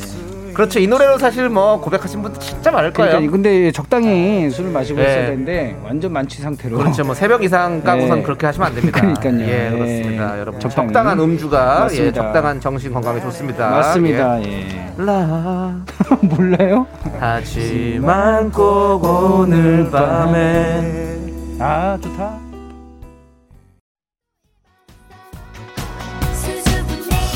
[0.54, 0.80] 그렇죠.
[0.80, 3.12] 이 노래로 사실 뭐 고백하신 분들 진짜 많을 거예요.
[3.12, 5.06] 그러니까 근데 적당히 술을 마시고 네.
[5.10, 6.78] 있어야 되는데 완전 만취 상태로.
[6.78, 7.04] 그렇죠.
[7.04, 8.24] 뭐 새벽 이상 까고선 네.
[8.24, 9.00] 그렇게 하시면 안 됩니다.
[9.02, 9.40] 그러니까요.
[9.42, 9.70] 예, 예.
[9.72, 10.40] 그렇습니다.
[10.40, 10.88] 여러분 적당히.
[10.88, 12.22] 적당한 음주가 예, 맞습니다.
[12.24, 13.70] 적당한 정신 건강에 좋습니다.
[13.70, 14.44] 맞습니다.
[14.44, 14.48] 예.
[14.48, 14.94] 예.
[15.04, 15.76] 라
[16.22, 16.86] 몰라요?
[17.20, 21.18] 하지만 꼭 오늘 밤에
[21.60, 22.47] 아 좋다.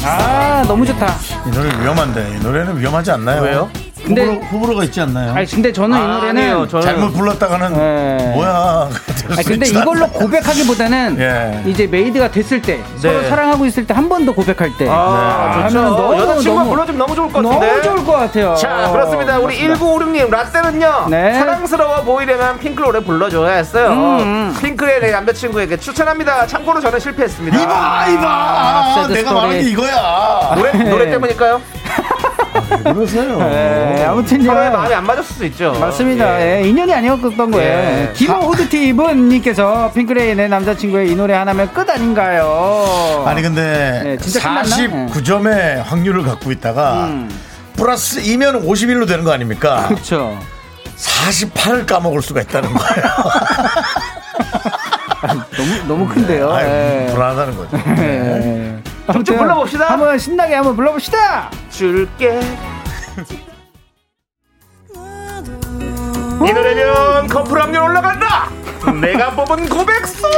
[0.03, 1.07] 아 너무 좋다.
[1.45, 3.41] 이 노래 위험한데 이 노래는 위험하지 않나요?
[3.43, 3.69] 왜요?
[4.15, 5.33] 근데- 호불호, 호불호가 있지 않나요?
[5.35, 6.67] 아니 근데 저는 이 아, 노래는 아니에요.
[6.67, 8.31] 저는 잘못 불렀다가는 네.
[8.35, 8.89] 뭐야?
[9.31, 11.69] 아니 근데 이걸로 고백하기보다는 예.
[11.69, 15.69] 이제 made가 됐을 때 서로 사랑하고 있을 때 한 번 더 고백할 때 아, 네.
[15.69, 15.81] 좋죠.
[15.81, 17.67] 너무, 여자친구가 너무- 불러주면 너무 좋을 것 같은데.
[17.67, 18.55] 너무 좋을 것 같아요.
[18.55, 19.39] 자, 그렇습니다.
[19.39, 21.33] 우리 1956님, 라떼는요, 네.
[21.33, 23.89] 사랑스러워 보이려면 핑클 노래 불러줘야 했어요.
[23.91, 24.55] 음.
[24.61, 26.45] 핑클의 내 남자친구에게 추천합니다.
[26.47, 27.57] 참고로 저는 실패했습니다.
[27.61, 29.33] 이봐 이봐 아, 새드 내가 스토리.
[29.47, 30.53] 말한 게 이거야.
[30.55, 31.61] 노래, 노래 때문일까요?
[32.83, 33.37] 그러세요.
[33.49, 34.45] 네, 아무튼요.
[34.45, 35.73] 서로의 마음이 안 맞았을 수 있죠.
[35.79, 36.41] 맞습니다.
[36.41, 36.61] 예.
[36.61, 37.69] 예, 인연이 아니었던 거예요.
[37.69, 38.11] 예.
[38.13, 43.23] 김호 후드티 입은 님께서 핑크레이 내 남자친구의 이 노래 하나면 끝 아닌가요?
[43.25, 44.75] 아니 근데 네, 진짜 끝났나?
[45.07, 47.29] 49점의 확률을 갖고 있다가 음.
[47.75, 49.87] 플러스 2면 51로 되는 거 아닙니까?
[49.87, 50.37] 그렇죠.
[50.97, 53.03] 48을 까먹을 수가 있다는 거예요.
[55.57, 56.51] 너무 너무 큰데요.
[56.51, 57.07] 아유, 예.
[57.13, 57.77] 불안하다는 거죠.
[59.13, 59.91] 아무튼 불러봅시다.
[59.91, 61.49] 한번 신나게 한번 불러봅시다.
[61.69, 62.39] 줄게.
[66.47, 68.49] 이 노래면 커플 확률 올라간다!
[68.99, 70.29] 내가 뽑은 고백송!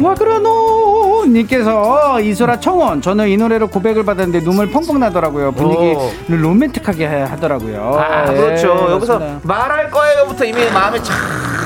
[0.00, 7.06] 와 그러노 님께서 이소라 청원 저는 이 노래로 고백을 받았는데 눈물 펑펑 나더라고요 분위기를 로맨틱하게
[7.06, 8.68] 하- 하더라고요 아, 예, 그렇죠.
[8.90, 9.40] 여기서 그렇습니다.
[9.42, 11.16] 말할 거예요부터 이미 마음에 착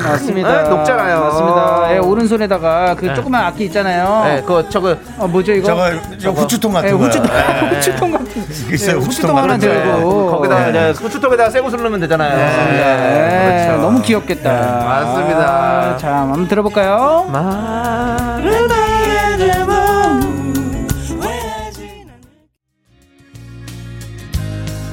[0.02, 0.62] 맞습니다.
[0.64, 1.20] 네, 녹잖아요.
[1.20, 1.94] 맞습니다.
[1.94, 3.14] 예, 오른손에다가 그 네.
[3.14, 4.22] 조그만 악기 있잖아요.
[4.24, 5.68] 네, 그 저거 어, 뭐죠 이거?
[5.68, 6.98] 저거 저 후추통 같은 예, 거.
[7.04, 7.30] 후추통,
[7.70, 8.42] 후추통 같은.
[8.72, 8.96] 있어요.
[8.96, 9.74] 예, 후추통 하나 같은 거.
[9.94, 10.30] 들고.
[10.32, 10.70] 거기다가 네.
[10.90, 12.36] 이제 후추통에다가 쇠구슬 넣으면 되잖아요.
[12.36, 13.80] 네, 그렇죠.
[13.82, 14.50] 너무 귀엽겠다.
[14.84, 15.40] 맞습니다.
[15.46, 17.26] 아, 자, 한번 들어볼까요?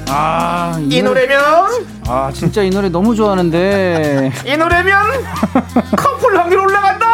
[0.08, 1.40] 아, 이 노래면
[2.08, 4.32] 아, 진짜 이 노래 너무 좋아하는데.
[4.44, 5.24] 이 노래면
[5.96, 7.06] 커플 확률 올라간다.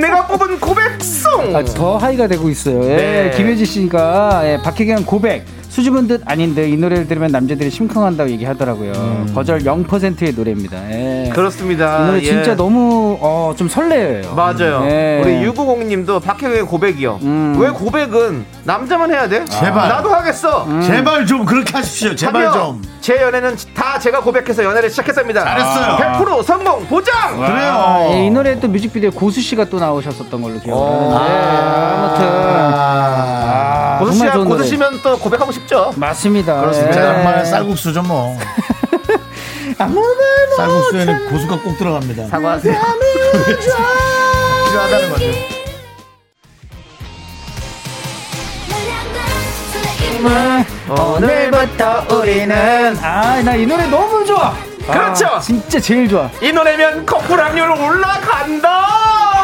[0.00, 1.54] 내가 뽑은 고백송.
[1.54, 2.82] 아, 더 하이가 되고 있어요.
[2.84, 3.30] 예, 네.
[3.36, 5.44] 김혜지 씨가 예, 박혜경 고백.
[5.76, 9.26] 수줍은 듯 아닌데 이 노래를 들으면 남자들이 심쿵한다고 얘기하더라고요.
[9.34, 10.90] 거절 0%의 노래입니다.
[10.90, 11.30] 예.
[11.34, 11.98] 그렇습니다.
[11.98, 12.22] 이 노래 예.
[12.22, 14.34] 진짜 너무 어, 좀 설레요.
[14.34, 14.86] 맞아요.
[14.88, 15.20] 예.
[15.22, 17.18] 우리 유구공님도 박혜경의 고백이요.
[17.20, 17.56] 음.
[17.58, 19.44] 왜 고백은 남자만 해야 돼?
[19.44, 19.90] 제발.
[19.90, 20.64] 나도 하겠어.
[20.64, 20.80] 음.
[20.80, 22.14] 제발 좀 그렇게 하십시오.
[22.14, 22.82] 제발 하며 좀.
[23.02, 25.44] 제 연애는 다 제가 고백해서 연애를 시작했습니다.
[25.44, 25.96] 잘했어요.
[25.98, 27.36] 100% 성공 보장.
[27.36, 28.08] 그래요.
[28.12, 32.06] 예, 이 노래 또 뮤직비디오에 고수 씨가 또 나오셨었던 걸로 기억하는데 아.
[32.08, 33.45] 아무튼 아,
[33.98, 34.58] 고수 정말 씨가 좋은 노래.
[34.58, 35.92] 고수시면 또 고백하고 싶죠.
[35.96, 36.60] 맞습니다.
[36.60, 37.00] 그렇습니다.
[37.02, 37.06] 예.
[37.18, 38.36] 양말에 쌀국수죠 뭐.
[40.56, 42.26] 쌀국수에는 고수가 꼭 들어갑니다.
[42.28, 42.74] 사과하세요.
[44.68, 45.26] 필요하다는 거죠.
[50.88, 54.54] 오늘부터 우리는 아, 나 이 노래 너무 좋아.
[54.88, 55.40] 아, 그렇죠.
[55.40, 56.30] 진짜 제일 좋아.
[56.40, 58.86] 이 노래면 커플 확률 올라간다.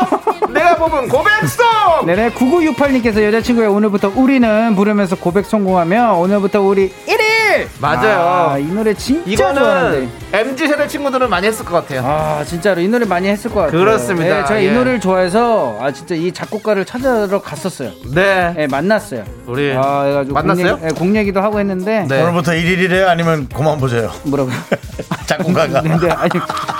[0.52, 2.06] 내가 뽑은 고백송.
[2.06, 7.20] 네네 9968님께서 여자친구의 오늘부터 우리는 부르면서 고백 성공하며 오늘부터 우리 1
[7.52, 8.18] 일 맞아요.
[8.52, 12.02] 아, 이 노래 진짜 이거는 좋아하는데 MZ 세대 친구들은 많이 했을 것 같아요.
[12.04, 14.40] 아 진짜로 이 노래 많이 했을 것 같아요 그렇습니다.
[14.40, 14.66] 네, 제가 예.
[14.66, 18.52] 이 노래를 좋아해서 아 진짜 이 작곡가를 찾아러 갔었어요 네.
[18.56, 20.76] 네, 만났어요 우리 아, 해가지고 만났어요?
[20.78, 22.22] 공, 얘기, 공 얘기도 하고 했는데 네.
[22.22, 23.08] 오늘부터 1일이래요?
[23.08, 24.10] 아니면 그만 보세요.
[24.24, 24.54] 뭐라고요?
[25.26, 25.82] 작곡가가.
[25.82, 26.30] 근데 아니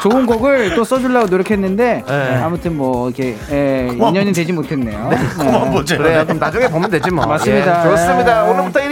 [0.02, 2.36] 좋은 곡을 또 써주려고 노력했는데 네.
[2.42, 5.70] 아무튼 뭐 이렇게 예, 인연이 되지 못했네요 그만 네.
[5.70, 5.98] 보세요.
[5.98, 6.24] 그래요.
[6.24, 7.26] 그럼 나중에 보면 되지 뭐.
[7.26, 7.80] 맞습니다.
[7.80, 8.42] 예, 좋습니다.
[8.44, 8.50] 네.
[8.50, 8.91] 오늘부터 1위는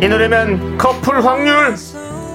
[0.00, 1.74] 이 노래면 커플 확률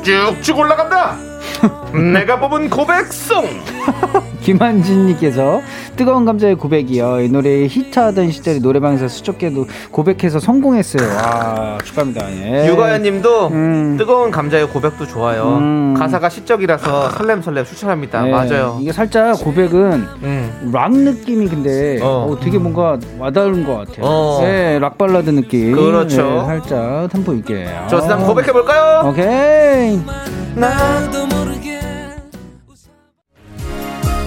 [0.03, 1.32] 쭉쭉 올라간다.
[2.14, 3.45] 내가 뽑은 고백송.
[4.41, 5.61] 김한진님께서
[5.95, 7.22] 뜨거운 감자의 고백이요.
[7.22, 11.07] 이 노래 히트하던 시절에 노래방에서 수줍게도 고백해서 성공했어요.
[11.16, 12.30] 와 축하합니다.
[12.32, 12.68] 예.
[12.68, 13.95] 유가연님도 음.
[13.97, 15.57] 뜨거운 감자의 고백도 좋아요.
[15.59, 15.93] 음.
[15.97, 18.28] 가사가 시적이라서 설렘설렘 추천합니다.
[18.28, 18.78] 예, 맞아요.
[18.82, 20.72] 이게 살짝 고백은 음.
[20.74, 22.28] 락 느낌이 근데 어.
[22.30, 24.05] 어, 되게 뭔가 와닿은 것 같아요.
[24.05, 24.39] 어.
[24.41, 25.74] 네, 락 발라드 느낌.
[25.74, 26.41] 그렇죠.
[26.41, 27.66] 예, 살짝 템포 있게.
[27.89, 28.16] 좋습니다.
[28.16, 28.18] 아.
[28.18, 29.07] 한번 고백해 볼까요?
[29.09, 30.01] 오케이.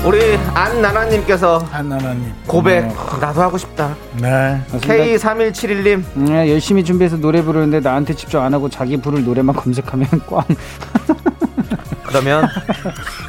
[0.06, 2.32] 우리 안나나님께서 한나나님.
[2.46, 2.86] 고백
[3.20, 3.96] 나도 하고 싶다.
[4.20, 4.60] 네.
[4.72, 10.42] K3171님 음, 열심히 준비해서 노래 부르는데 나한테 집중 안 하고 자기 부를 노래만 검색하면 꽝.
[12.04, 12.44] 그러면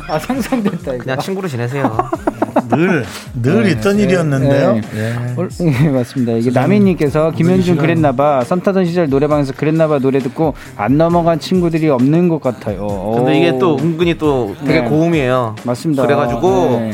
[0.08, 1.04] 아 상상됐다 이거.
[1.04, 1.98] 그냥 친구로 지내세요.
[2.70, 3.06] 늘,
[3.42, 4.74] 늘 있던 일이었는데요.
[4.74, 4.82] 네.
[4.96, 5.14] 예.
[5.42, 6.34] 어, 예, 맞습니다.
[6.34, 8.44] 이게 남희님께서 김현준 그랬나봐.
[8.44, 12.82] 썸 타던 시절 노래방에서 그랬나봐 노래 듣고 안 넘어간 친구들이 없는 것 같아요.
[12.86, 13.16] 오.
[13.16, 14.88] 근데 이게 또 은근히 또 되게 네.
[14.90, 15.56] 고음이에요.
[15.64, 16.04] 맞습니다.
[16.04, 16.92] 그래가지고 네.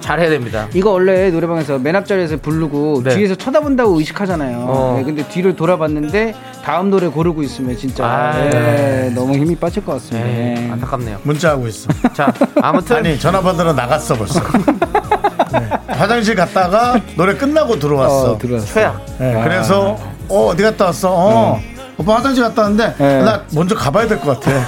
[0.00, 0.66] 잘해야 됩니다.
[0.74, 3.14] 이거 원래 노래방에서 맨 앞자리에서 부르고 네.
[3.14, 4.58] 뒤에서 쳐다본다고 의식하잖아요.
[4.68, 4.94] 어.
[4.98, 6.34] 네, 근데 뒤를 돌아봤는데
[6.64, 10.26] 다음 노래 고르고 있으면 진짜 아, 네, 너무 힘이 빠질 것 같습니다.
[10.26, 10.70] 네, 네.
[10.72, 11.18] 안타깝네요.
[11.22, 11.88] 문자하고 있어.
[12.14, 14.40] 자, 아무튼 아니, 전화 받으러 나갔어, 벌써.
[15.52, 15.68] 네.
[15.94, 18.32] 화장실 갔다가 노래 끝나고 들어왔어.
[18.32, 18.66] 어, 들어왔어.
[18.66, 19.04] 최악.
[19.18, 19.96] 네, 그래서,
[20.28, 21.08] 어, 어디 갔다 왔어?
[21.12, 21.60] 어.
[21.98, 23.22] 오빠 화장실 갔다 왔는데, 네.
[23.22, 24.50] 나 먼저 가봐야 될 것 같아.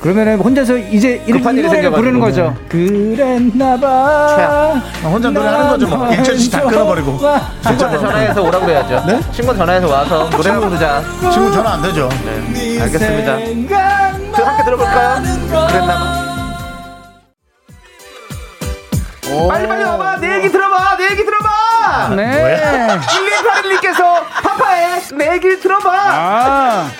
[0.00, 1.90] 그러면은 혼자서 이제 이런 급한 일이 노래를.
[1.90, 2.56] 부르는 거죠.
[2.70, 4.34] 그랬나봐.
[4.34, 4.74] 최악.
[5.12, 5.98] 혼자 노래하는 거죠, 뭐.
[6.06, 7.18] 난 일천씩 다널 끊어버리고.
[7.18, 7.38] 좋아.
[7.66, 9.04] 친구한테 전화해서 오라고 그래야죠.
[9.06, 9.20] 네?
[9.30, 11.02] 친구 전화해서 와서 노래 부르자.
[11.30, 12.08] 친구 전화 안 되죠.
[12.24, 13.36] 네, 알겠습니다.
[14.34, 15.22] 저 함께 들어볼까요?
[15.22, 16.19] 그랬나봐.
[19.48, 20.16] 빨리 빨리 와봐.
[20.16, 20.96] 내 얘기 들어봐.
[20.96, 22.08] 내 얘기 들어봐.
[22.16, 22.98] 네.
[23.00, 25.90] 1281님께서 파파의 내 얘기 들어봐.
[25.92, 26.90] 아.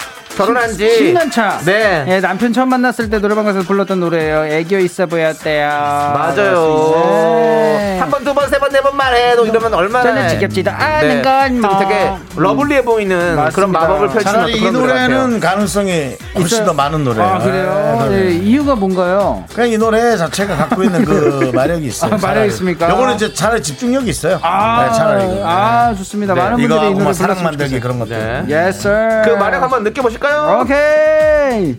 [0.46, 0.84] 결혼한 지
[1.14, 1.58] 10년 차.
[1.64, 2.04] 네.
[2.08, 4.46] 예, 남편 처음 만났을 때 노래방 가서 불렀던 노래예요.
[4.46, 5.68] 애교 있어 보였대요.
[5.68, 6.92] 맞아요.
[6.96, 7.98] 네.
[8.00, 9.34] 한 번, 두 번, 세 번, 네 번 말해.
[9.34, 10.04] 너 이러면 얼마나.
[10.04, 11.78] 저는 지겹지도 않은 건 뭐.
[11.78, 13.50] 되게 러블리해 보이는 맞습니다.
[13.54, 15.06] 그런 마법을 펼치는 이 노래.
[15.08, 16.64] 노래는 가능성이 훨씬 있어요?
[16.66, 17.28] 더 많은 노래예요.
[17.28, 18.06] 아, 그래요?
[18.08, 18.30] 네, 예, 네.
[18.36, 19.44] 이유가 뭔가요?
[19.52, 22.08] 그냥 이 노래 자체가 갖고 있는 그 마력이 있어요.
[22.14, 22.48] 아, 마력이 차라리.
[22.48, 22.88] 있습니까?
[22.90, 24.38] 요거는 이제 차라리 집중력이 있어요.
[24.42, 25.42] 아, 네, 차라리 이거.
[25.44, 26.34] 아, 좋습니다.
[26.34, 27.80] 네, 많은 분들이 이 하고 노래 막 사랑 만들기.
[27.80, 28.16] 그런 것들.
[28.46, 28.56] 네.
[28.56, 29.22] Yes, sir.
[29.24, 30.29] 그 마력 한번 느껴보실까요?
[30.60, 31.76] 오케이.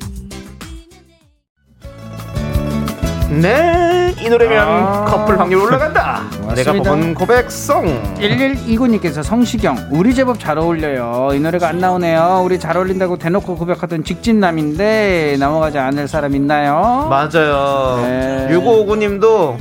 [3.31, 5.05] 네, 이 노래면 아.
[5.05, 6.23] 커플 확률 올라간다.
[6.53, 6.91] 내가 맞습니다.
[6.91, 8.15] 뽑은 고백송.
[8.15, 14.03] 1129님께서 성시경 우리 제법 잘 어울려요 이 노래가 안 나오네요 우리 잘 어울린다고 대놓고 고백하던
[14.03, 17.07] 직진남인데 넘어가지 않을 사람 있나요?
[17.09, 18.01] 맞아요.
[18.03, 18.47] 네.
[18.51, 19.55] 6559님도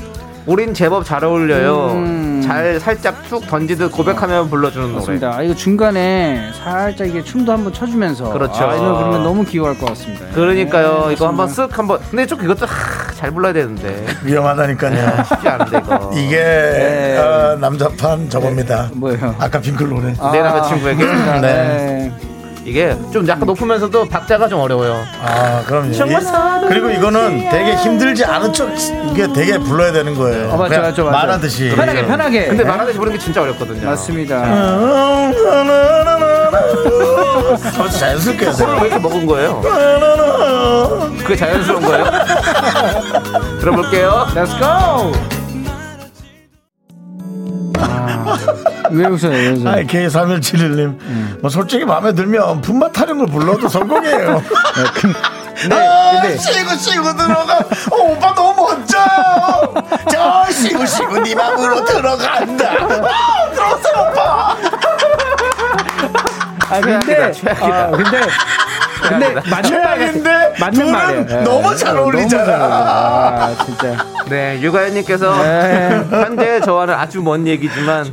[0.46, 1.92] 우린 제법 잘 어울려요.
[1.92, 2.42] 음.
[2.44, 4.98] 잘 살짝 툭 던지듯 고백하면 불러주는 노래.
[4.98, 8.64] 맞습니다 아, 이거 중간에 살짝 이게 춤도 한번 쳐주면서 그렇죠.
[8.64, 11.06] 아, 이 노래 부르면 너무 귀여울 것 같습니다 그러니까요.
[11.08, 11.46] 네, 이거 한번.
[11.48, 12.00] 쓱 한번.
[12.10, 15.24] 근데 좀 이것도 하, 잘 불러야 되는데 위험하다니까요.
[15.24, 16.10] 쉽지 않은데 이거.
[16.14, 17.18] 이게 네.
[17.18, 18.90] 어, 남자판 저겁니다.
[18.94, 19.34] 뭐예요?
[19.38, 20.12] 아까 핑클 노래.
[20.32, 21.89] 내 남자친구에게 아, 네.
[22.70, 22.72] 네.
[22.72, 25.04] 이게 좀 약간 높으면서도 박자가 좀 어려워요.
[25.24, 25.92] 아, 그럼요.
[25.92, 26.26] 정말 이-
[26.68, 28.68] 그리고 이거는 되게 힘들지 않은 척
[29.10, 30.50] 이게 되게 불러야 되는 거예요.
[30.50, 31.10] 어, 맞죠, 맞죠, 맞죠.
[31.10, 31.72] 말하듯이.
[31.74, 33.86] 편하게 편하게 근데 말하듯이 부르는 게 진짜 어렵거든요.
[33.86, 34.40] 맞습니다
[37.74, 38.68] 저 자연스럽게 코를 하세요.
[38.80, 39.60] 왜 이렇게 먹은 거예요?
[41.22, 42.04] 그게 자연스러운 거예요?
[43.60, 44.26] 들어볼게요.
[44.34, 45.12] Let's go
[48.90, 51.40] 왜 웃어요 왜 웃어요 아이, K3171님.
[51.40, 54.42] 뭐, 솔직히 마음에 들면 분맛 타령을 불러도 성공이에요.
[55.68, 57.58] 네, 아, 근데 쉬고 쉬고 들어가.
[57.90, 58.98] 어, 오빠 너무 멋져.
[60.10, 62.64] 저 쉬고 쉬고 네 맘으로 들어간다.
[62.70, 64.56] 아, 들어오세요, 오빠.
[66.70, 67.66] 아 근데 최악이다, 최악이다.
[67.84, 68.20] 아, 근데
[69.08, 71.26] 근데 맞는 말 최악인데 맞는 말이에요.
[71.30, 71.34] 예.
[71.42, 72.52] 너무 잘 어울리잖아.
[72.52, 73.96] 아 진짜.
[74.28, 76.02] 네, 유가연님께서 네.
[76.10, 78.06] 현재 저와는 아주 먼 얘기지만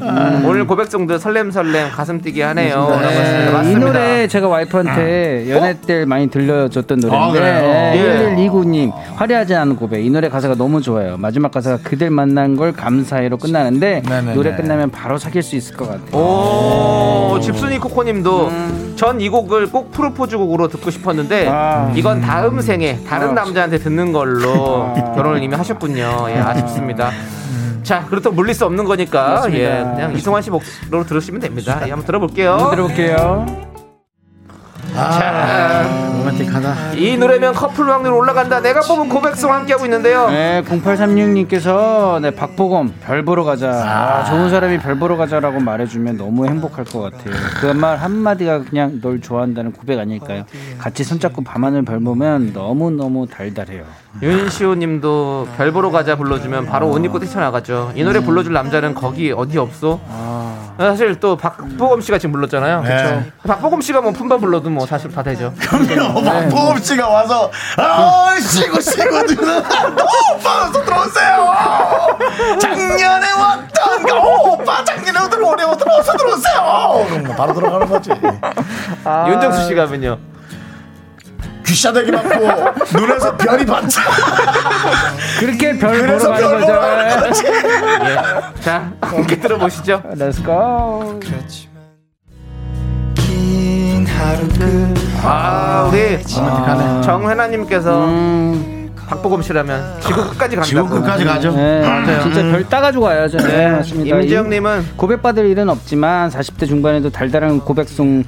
[0.45, 2.87] 오늘 고백송도 설렘설렘 가슴 뛰게 하네요.
[3.03, 3.61] 했습니다.
[3.61, 3.75] 네, 이.
[3.75, 7.93] 노래 제가 와이프한테 연애 때 많이 들려줬던 아, 노래인데 그래요?
[7.95, 8.35] 예.
[8.35, 13.37] 1129님 화려하지 않은 고백 이 노래 가사가 너무 좋아요 마지막 가사가 그댈 만난 걸 감사해로
[13.37, 14.33] 끝나는데 네네네.
[14.33, 18.51] 노래 끝나면 바로 사귈 수 있을 것 같아요 오, 집순이 코코님도
[18.95, 21.91] 전이 곡을 꼭 프로포즈 곡으로 듣고 싶었는데 아.
[21.95, 25.13] 이건 다음 생에 다른 아, 남자한테 듣는 걸로 아.
[25.13, 26.27] 결혼을 이미 하셨군요.
[26.29, 27.11] 예, 아쉽습니다.
[27.83, 29.63] 자, 그렇다고 물릴 수 없는 거니까 맞습니다.
[29.63, 31.79] 예, 그냥 이승환 씨 목소리로 들으시면 됩니다.
[31.85, 32.69] 예, 한번 들어볼게요.
[32.71, 33.76] 들어볼게요
[34.97, 35.83] 아,
[36.17, 36.93] 로man틱하다.
[36.95, 38.59] 이 노래면 커플 확률 올라간다.
[38.61, 40.29] 내가 뽑은 고백송 함께하고 있는데요.
[40.29, 43.69] 네, 0836님께서 네, 박보검 별 보러 가자.
[43.69, 47.33] 아, 좋은 사람이 별 보러 가자라고 말해주면 너무 행복할 것 같아요.
[47.61, 50.45] 그 말 한마디가 그냥 널 좋아한다는 고백 아닐까요?
[50.79, 53.83] 같이 손잡고 밤하늘 별 보면 너무너무 달달해요.
[54.21, 57.91] 윤시호 님도 별 보러 가자 불러주면 바로 옷 입고 뛰쳐나가죠.
[57.95, 59.99] 이 노래 불러줄 남자는 거기 어디 없어?
[60.77, 62.81] 사실 또 박보검 씨가 지금 불렀잖아요.
[62.81, 62.87] 네.
[62.87, 63.23] 그렇죠.
[63.47, 65.53] 박보검 씨가 뭐 품바 불러도 뭐 사실 다 되죠.
[65.59, 66.21] 그럼요.
[66.23, 71.55] 박보검 씨가 와서, 아, 쉬고 쉬고 누나, 오빠 어서 들어오세요.
[72.59, 77.05] 작년에 왔던, 거, 어, 오빠 작년에 오던 올해 어서 들어오세요.
[77.09, 78.11] 그럼 뭐 바로 들어가는 거지.
[79.27, 80.17] 윤정수 씨가 하면요.
[81.67, 84.03] 귀샤대기 맞고 눈에서 별이 반짝.
[85.39, 87.43] 그렇게 별 보러 가는 거죠.
[88.05, 88.61] 예.
[88.61, 90.01] 자, 함께 들어보시죠.
[90.15, 91.19] Let's go.
[93.15, 97.01] 긴 하루 끝 아, 우리 아.
[97.03, 98.76] 정회나님께서 음,
[99.07, 100.63] 박보검 씨라면 지구 끝까지 간다고.
[100.65, 101.51] 지구 끝까지 가죠.
[101.53, 101.81] 네,
[102.23, 103.37] 진짜 별 따가지고 와야죠.
[103.37, 104.17] 네, 맞습니다.
[104.17, 108.25] 임지영님은 고백받을 일은 없지만 40대 중반에도 달달한 고백송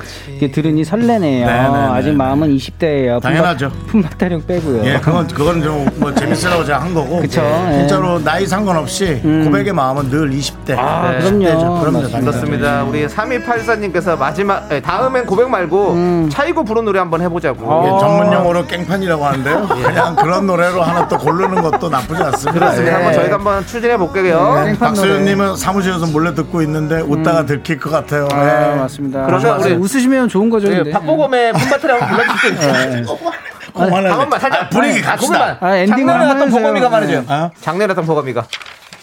[0.53, 1.45] 들으니 설레네요.
[1.45, 1.77] 네네네.
[1.77, 3.21] 아직 마음은 20대예요.
[3.21, 3.71] 당연하죠.
[3.88, 4.86] 품바타령 빼고요.
[4.86, 7.19] 예, 그건 그건 좀뭐 재밌으라고 제가 한 거고.
[7.19, 7.80] 그쵸, 예, 예.
[7.80, 10.77] 진짜로 나이 상관없이 고백의 마음은 늘 20대.
[10.77, 11.19] 아, 네.
[11.19, 11.82] 그럼요.
[11.82, 12.09] 그럼요.
[12.09, 12.84] 그렇습니다.
[12.84, 16.30] 우리 3284님께서 마지막 예, 다음엔 고백 말고 음.
[16.32, 17.65] 차이고 부른 노래 한번 해보자고.
[17.65, 17.86] 어.
[17.86, 19.67] 예, 전문 용어로 깽판이라고 하는데요.
[19.67, 22.51] 그냥 그런 노래 로 하나 또 고르는 것도 나쁘지 않습니다.
[22.59, 22.91] 그렇습니다.
[22.91, 22.95] 예.
[22.95, 24.53] 한번 저희가 한번 추진해 볼게요.
[24.55, 24.65] 네.
[24.72, 28.28] 깽판 박소연님은 사무실에서 몰래 듣고 있는데 웃다가 들킬 것 같아요.
[28.32, 28.76] 아, 예.
[28.76, 29.26] 맞습니다.
[29.26, 30.72] 그러면 아, 우리- 웃으시면 좋은 거죠.
[30.72, 30.91] 예, 근데.
[30.91, 33.05] 박보검의 품바트를 한번 불러주세요.
[33.74, 34.09] 그만할래.
[34.09, 35.57] 한번만 살짝 아, 분위기 아, 갑시다.
[35.61, 36.49] 아, 엔딩을 한번 어떤.
[36.49, 37.24] 보검이가 말이죠.
[37.28, 37.51] 어?
[37.61, 38.43] 작년에 어떤 보검이가.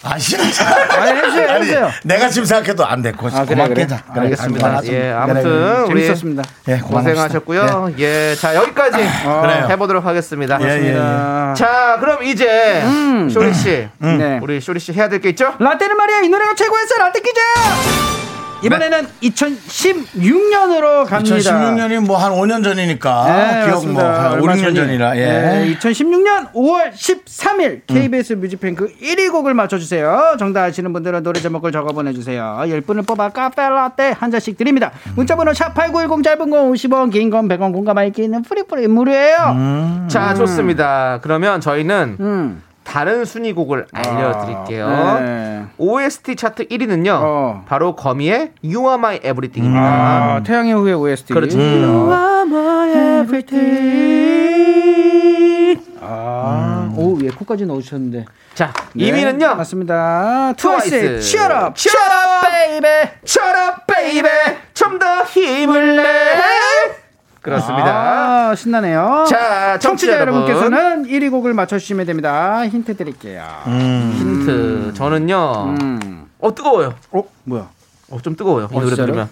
[0.03, 0.43] 아, 싫어.
[0.43, 1.91] 아니, 해주세요, 해주세요.
[2.03, 3.11] 내가 지금 생각해도 안 돼.
[3.11, 3.85] 고, 아, 그래, 그만 그래.
[3.87, 4.79] 그래, 알겠습니다.
[4.85, 5.79] 예, 아무튼 그래.
[5.89, 6.43] 우리 재밌었습니다.
[6.69, 6.77] 예.
[6.77, 7.93] 고생하셨고요.
[7.99, 8.97] 예, 자 여기까지
[9.41, 9.67] 그래요.
[9.69, 10.57] 해보도록 하겠습니다.
[10.61, 10.97] 예, 예, 예.
[10.99, 12.83] 아, 자, 그럼 이제
[13.31, 14.39] 쇼리 씨, 네.
[14.41, 15.55] 우리 쇼리 씨 해야 될 게 있죠?
[15.59, 17.39] 라떼는 말이야 이 노래가 최고였어 라떼 퀴즈
[18.63, 21.35] 이번에는 2016년으로 갑니다.
[21.37, 24.23] 2016년이 뭐 한 5년 전이니까 네, 기억 뭐 맞습니다.
[24.23, 24.75] 한 5, 얼마 6년 전이.
[24.75, 25.21] 전이라 예.
[25.25, 30.35] 네, 2016년 5월 13일 KBS 뮤직뱅크 1위 곡을 맞춰주세요.
[30.39, 32.57] 정답 아시는 분들은 노래 제목을 적어 보내주세요.
[32.63, 34.91] 10분을 뽑아 카페라떼 한 잔씩 드립니다.
[35.15, 40.07] 문자번호 샵8910 짧은 건 50원 긴 건 100원 콩과 my K는 free free 무료예요.
[40.07, 41.19] 자, 좋습니다.
[41.21, 42.63] 그러면 저희는 음.
[42.87, 44.87] 다른 순위곡을 알려드릴게요.
[44.87, 45.65] 아, 네.
[45.77, 47.09] OST 차트 1위는요.
[47.21, 47.65] 어.
[47.67, 49.85] 바로 거미의 You Are My Everything입니다.
[49.85, 51.33] 아, 태양의 후예 OST.
[51.33, 51.57] 그렇죠.
[51.59, 52.09] 음.
[54.47, 55.83] everything.
[56.01, 58.23] 아, 오, 예, 코까지 넣으셨는데.
[58.53, 59.55] 자, 네, 2위는요.
[59.57, 60.53] 맞습니다.
[60.57, 61.29] 트와이스의 트와이스.
[61.29, 61.73] Cheer Up.
[61.75, 63.09] Cheer up, baby.
[63.25, 64.31] Cheer up, baby.
[64.73, 66.03] 좀 더 힘을 내.
[67.51, 68.49] 그렇습니다.
[68.49, 69.25] 아, 신나네요.
[69.29, 70.41] 자, 청취자 청취자 여러분.
[70.41, 72.67] 여러분께서는 1위 곡을 맞춰주시면 됩니다.
[72.67, 73.43] 힌트 드릴게요.
[73.65, 74.91] 힌트.
[74.95, 75.75] 저는요.
[75.81, 76.25] 음.
[76.39, 76.93] 어, 뜨거워요.
[77.11, 77.69] 어, 뭐야?
[78.09, 78.67] 어, 좀 뜨거워요.
[78.71, 79.05] 이 어, 노래 진짜로?
[79.07, 79.29] 들으면.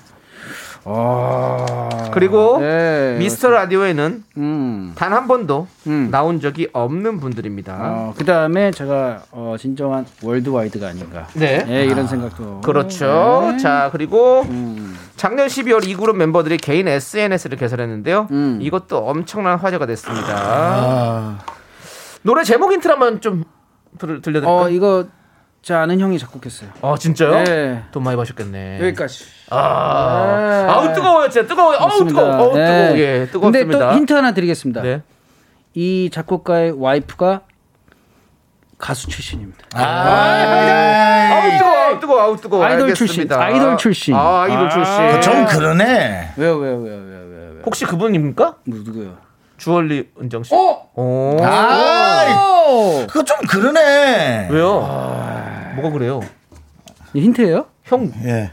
[0.86, 2.10] 아.
[2.14, 3.18] 그리고 네.
[3.18, 4.94] 미스터 라디오에는 음.
[4.96, 6.10] 단한 번도 음.
[6.12, 7.78] 나온 적이 없는 분들입니다.
[7.80, 11.28] 어, 그 다음에 제가 어, 진정한 월드와이드가 아닌가.
[11.34, 11.66] 네.
[11.68, 12.62] 예, 이런 생각도.
[12.62, 13.50] 그렇죠.
[13.52, 13.58] 네.
[13.58, 14.96] 자, 그리고 음.
[15.16, 18.28] 작년 12월 이 그룹 멤버들이 개인 SNS를 개설했는데요.
[18.32, 18.60] 음.
[18.62, 20.36] 이것도 엄청난 화제가 됐습니다.
[20.38, 21.40] 아,
[22.22, 23.44] 노래 제목 힌트 한번 좀
[23.98, 24.56] 들, 들려드릴까요?
[24.56, 25.06] 어, 이거
[25.66, 26.70] 제 아는 형이 작곡했어요.
[26.84, 27.44] 아, 진짜요?
[27.44, 27.84] 네.
[27.92, 28.82] 돈 많이 버셨겠네.
[28.82, 29.26] 여기까지.
[29.50, 30.72] 아, 네.
[30.72, 31.78] 아우 뜨거워요, 진짜 뜨거워요.
[31.80, 32.06] 아우.
[32.08, 32.66] 뜨거워, 아우 네.
[32.68, 33.60] 뜨거워, 예, 뜨겁습니다.
[33.60, 34.84] 근데 또 힌트 하나 드리겠습니다.
[34.84, 35.02] 네.
[35.74, 37.42] 이 작곡가의 와이프가
[38.78, 39.66] 가수 출신입니다.
[39.74, 42.64] 아우 뜨거워, 아우 뜨거워, 아우 뜨거워.
[42.64, 42.96] 아이돌 알겠습니다.
[42.96, 44.14] 출신, 아이돌 출신.
[44.14, 44.70] 아, 아이돌 아.
[44.70, 45.22] 출신.
[45.22, 46.34] 좀 그러네.
[46.38, 47.52] 왜요, 왜요, 왜요, 왜요, 왜요?
[47.54, 47.62] 왜요?
[47.66, 48.58] 혹시 그분입니까?
[48.66, 49.18] 뭐, 누구요?
[49.58, 50.54] 주얼리 은정 씨.
[50.54, 50.92] 어?
[50.94, 51.38] 오.
[51.42, 53.08] 아, 오!
[53.08, 54.50] 그거 좀 그러네.
[54.52, 55.34] 왜요?
[55.76, 56.22] 뭐가 그래요?
[57.14, 57.66] 이 힌트예요?
[57.84, 58.12] 형.
[58.26, 58.52] 예.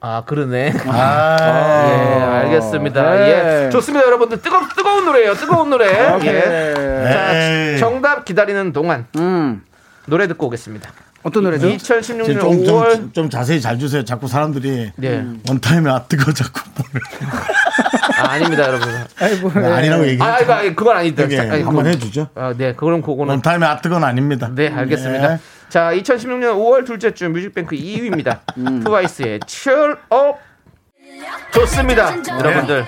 [0.00, 0.72] 아, 그러네.
[0.88, 1.36] 아,
[1.88, 3.10] 예, 알겠습니다.
[3.14, 3.66] 네.
[3.66, 3.70] 예.
[3.70, 4.42] 좋습니다, 여러분들.
[4.42, 5.34] 뜨거, 뜨거운 노래예요.
[5.34, 5.86] 뜨거운 노래.
[6.24, 7.04] 예.
[7.12, 7.78] 자, 에이.
[7.78, 9.62] 정답 기다리는 동안 음.
[10.06, 10.90] 노래 듣고 오겠습니다.
[11.22, 11.68] 어떤 노래죠?
[11.68, 12.94] 2016년 좀, 좀, 5월.
[12.96, 14.04] 좀, 좀 자세히 잘 주세요.
[14.04, 15.24] 자꾸 사람들이 네.
[15.48, 16.60] 원타임에 아 뜨거 자꾸.
[18.18, 18.88] 아, 아닙니다, 여러분.
[19.20, 20.28] 아니, 뭐, 아니라고 얘기해.
[20.28, 21.30] 아, 아니, 그건 아니다.
[21.30, 22.28] 예, 자, 아니, 한번 해주죠.
[22.34, 23.30] 아, 네, 그럼 그거는.
[23.34, 24.50] 원타임에 아 뜨거는 아닙니다.
[24.52, 25.38] 네, 알겠습니다.
[25.72, 25.78] 예.
[25.78, 28.40] 자, 2016년 5월 둘째 주 뮤직뱅크 2위입니다.
[28.58, 28.84] 음.
[28.84, 30.38] 트와이스의 Cheer Up.
[31.52, 32.84] 좋습니다, 여러분들.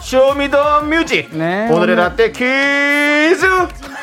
[0.00, 1.28] Show Me the Music.
[1.32, 3.46] 네, 오늘의 오늘- 라떼 퀴즈.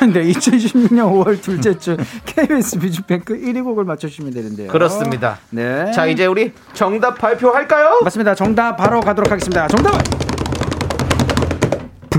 [0.14, 4.68] 네, 2016년 5월 둘째 주 KBS 뮤직뱅크 1위 곡을 맞춰주시면 되는데요.
[4.72, 5.38] 그렇습니다.
[5.50, 5.90] 네.
[5.92, 8.00] 자, 이제 우리 정답 발표할까요?
[8.02, 8.34] 맞습니다.
[8.34, 9.68] 정답 바로 가도록 하겠습니다.
[9.68, 10.39] 정답!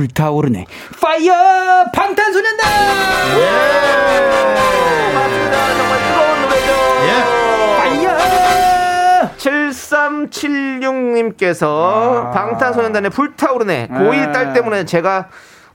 [0.06, 0.66] 불타오르네.
[1.00, 1.86] Fire!
[1.94, 2.66] 방탄소년단!
[5.14, 5.78] 맞습니다.
[5.78, 6.72] 정말 뜨거운 노래죠.
[7.78, 8.10] Fire!
[9.38, 12.32] 7376님께서 아.
[12.32, 15.28] 방탄소년단의 불타오르네 고1 딸 때문에 제가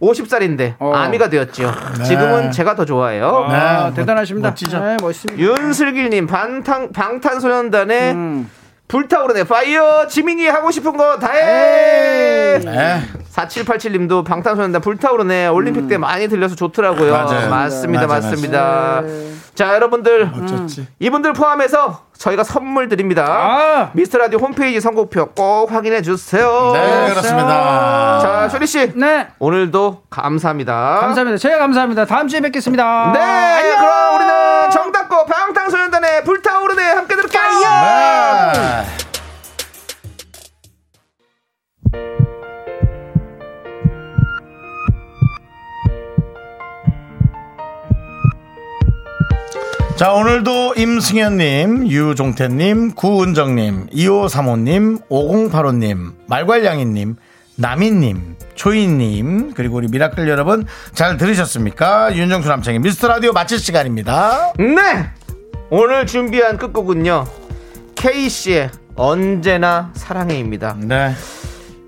[0.02, 0.92] 50살인데 어.
[0.92, 1.72] 아미가 되었죠.
[2.04, 3.46] 지금은 제가 더 좋아해요.
[3.48, 4.48] 아, 네, 대단하십니다.
[4.50, 4.80] 멋지죠.
[4.80, 5.40] 네, 멋있습니다.
[5.40, 8.50] 윤슬기님 방탄 방탄소년단의 음.
[8.88, 12.60] 불타오르네 Fire 지민이 하고 싶은 거 다 해.
[12.64, 13.00] 네.
[13.36, 17.12] 4787님도 방탄소년단 불타오르네 올림픽 때 많이 들려서 좋더라고요.
[17.12, 17.50] 맞아요.
[17.50, 19.02] 맞습니다, 맞아, 맞습니다.
[19.04, 19.32] 네.
[19.54, 20.86] 자, 여러분들 어쩌지?
[20.98, 23.24] 이분들 포함해서 저희가 선물 드립니다.
[23.26, 23.90] 아.
[23.92, 26.72] 미스터 라디오 홈페이지 선곡표 꼭 확인해 주세요.
[26.72, 28.18] 네, 그렇습니다.
[28.20, 29.28] 자, 쇼리 씨 네.
[29.38, 31.00] 오늘도 감사합니다.
[31.00, 31.36] 감사합니다.
[31.36, 32.06] 제가 감사합니다.
[32.06, 33.12] 다음 주에 뵙겠습니다.
[33.12, 33.78] 네, 안녕!
[33.78, 37.42] 그럼 우리는 정답고 방탄소년단의 불타오르네 함께 들을게요.
[37.42, 38.95] 네.
[49.96, 57.16] 자, 오늘도 임승현님, 유종태님, 구은정님, 2535님, 5085님, 말괄량이님,
[57.56, 62.14] 나미님, 초이님, 그리고 우리 미라클 여러분 잘 들으셨습니까?
[62.14, 64.52] 윤정수 남창희의 미스터 라디오 마칠 시간입니다.
[64.58, 65.10] 네,
[65.70, 67.26] 오늘 준비한 끝곡은요
[67.94, 70.76] K 씨의 언제나 사랑해입니다.
[70.78, 71.12] 네.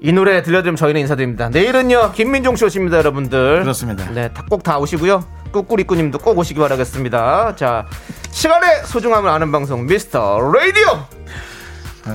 [0.01, 1.51] 이 노래 들려드리면 저희는 인사드립니다.
[1.51, 3.61] 내일은요 김민종 씨 오십니다, 여러분들.
[3.63, 4.09] 그렇습니다.
[4.13, 5.23] 네, 꼭 다 오시고요.
[5.53, 7.57] 꾸꾸리꾸님도 꼭 오시기 바라겠습니다.
[7.57, 7.87] 자,
[8.31, 11.07] 시간의 소중함을 아는 방송 미스터 라디오.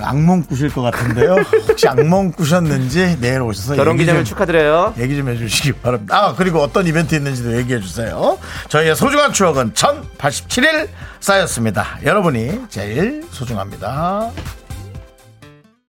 [0.02, 1.36] 악몽 꾸실 것 같은데요.
[1.68, 4.96] 혹시 악몽 꾸셨는지 내일 오셔서 결혼 기념일 좀, 축하드려요.
[4.98, 6.18] 얘기 좀 해주시기 바랍니다.
[6.18, 8.38] 아 그리고 어떤 이벤트 있는지도 얘기해 주세요.
[8.70, 10.88] 저희의 소중한 추억은 1087일
[11.20, 12.00] 쌓였습니다.
[12.04, 14.32] 여러분이 제일 소중합니다.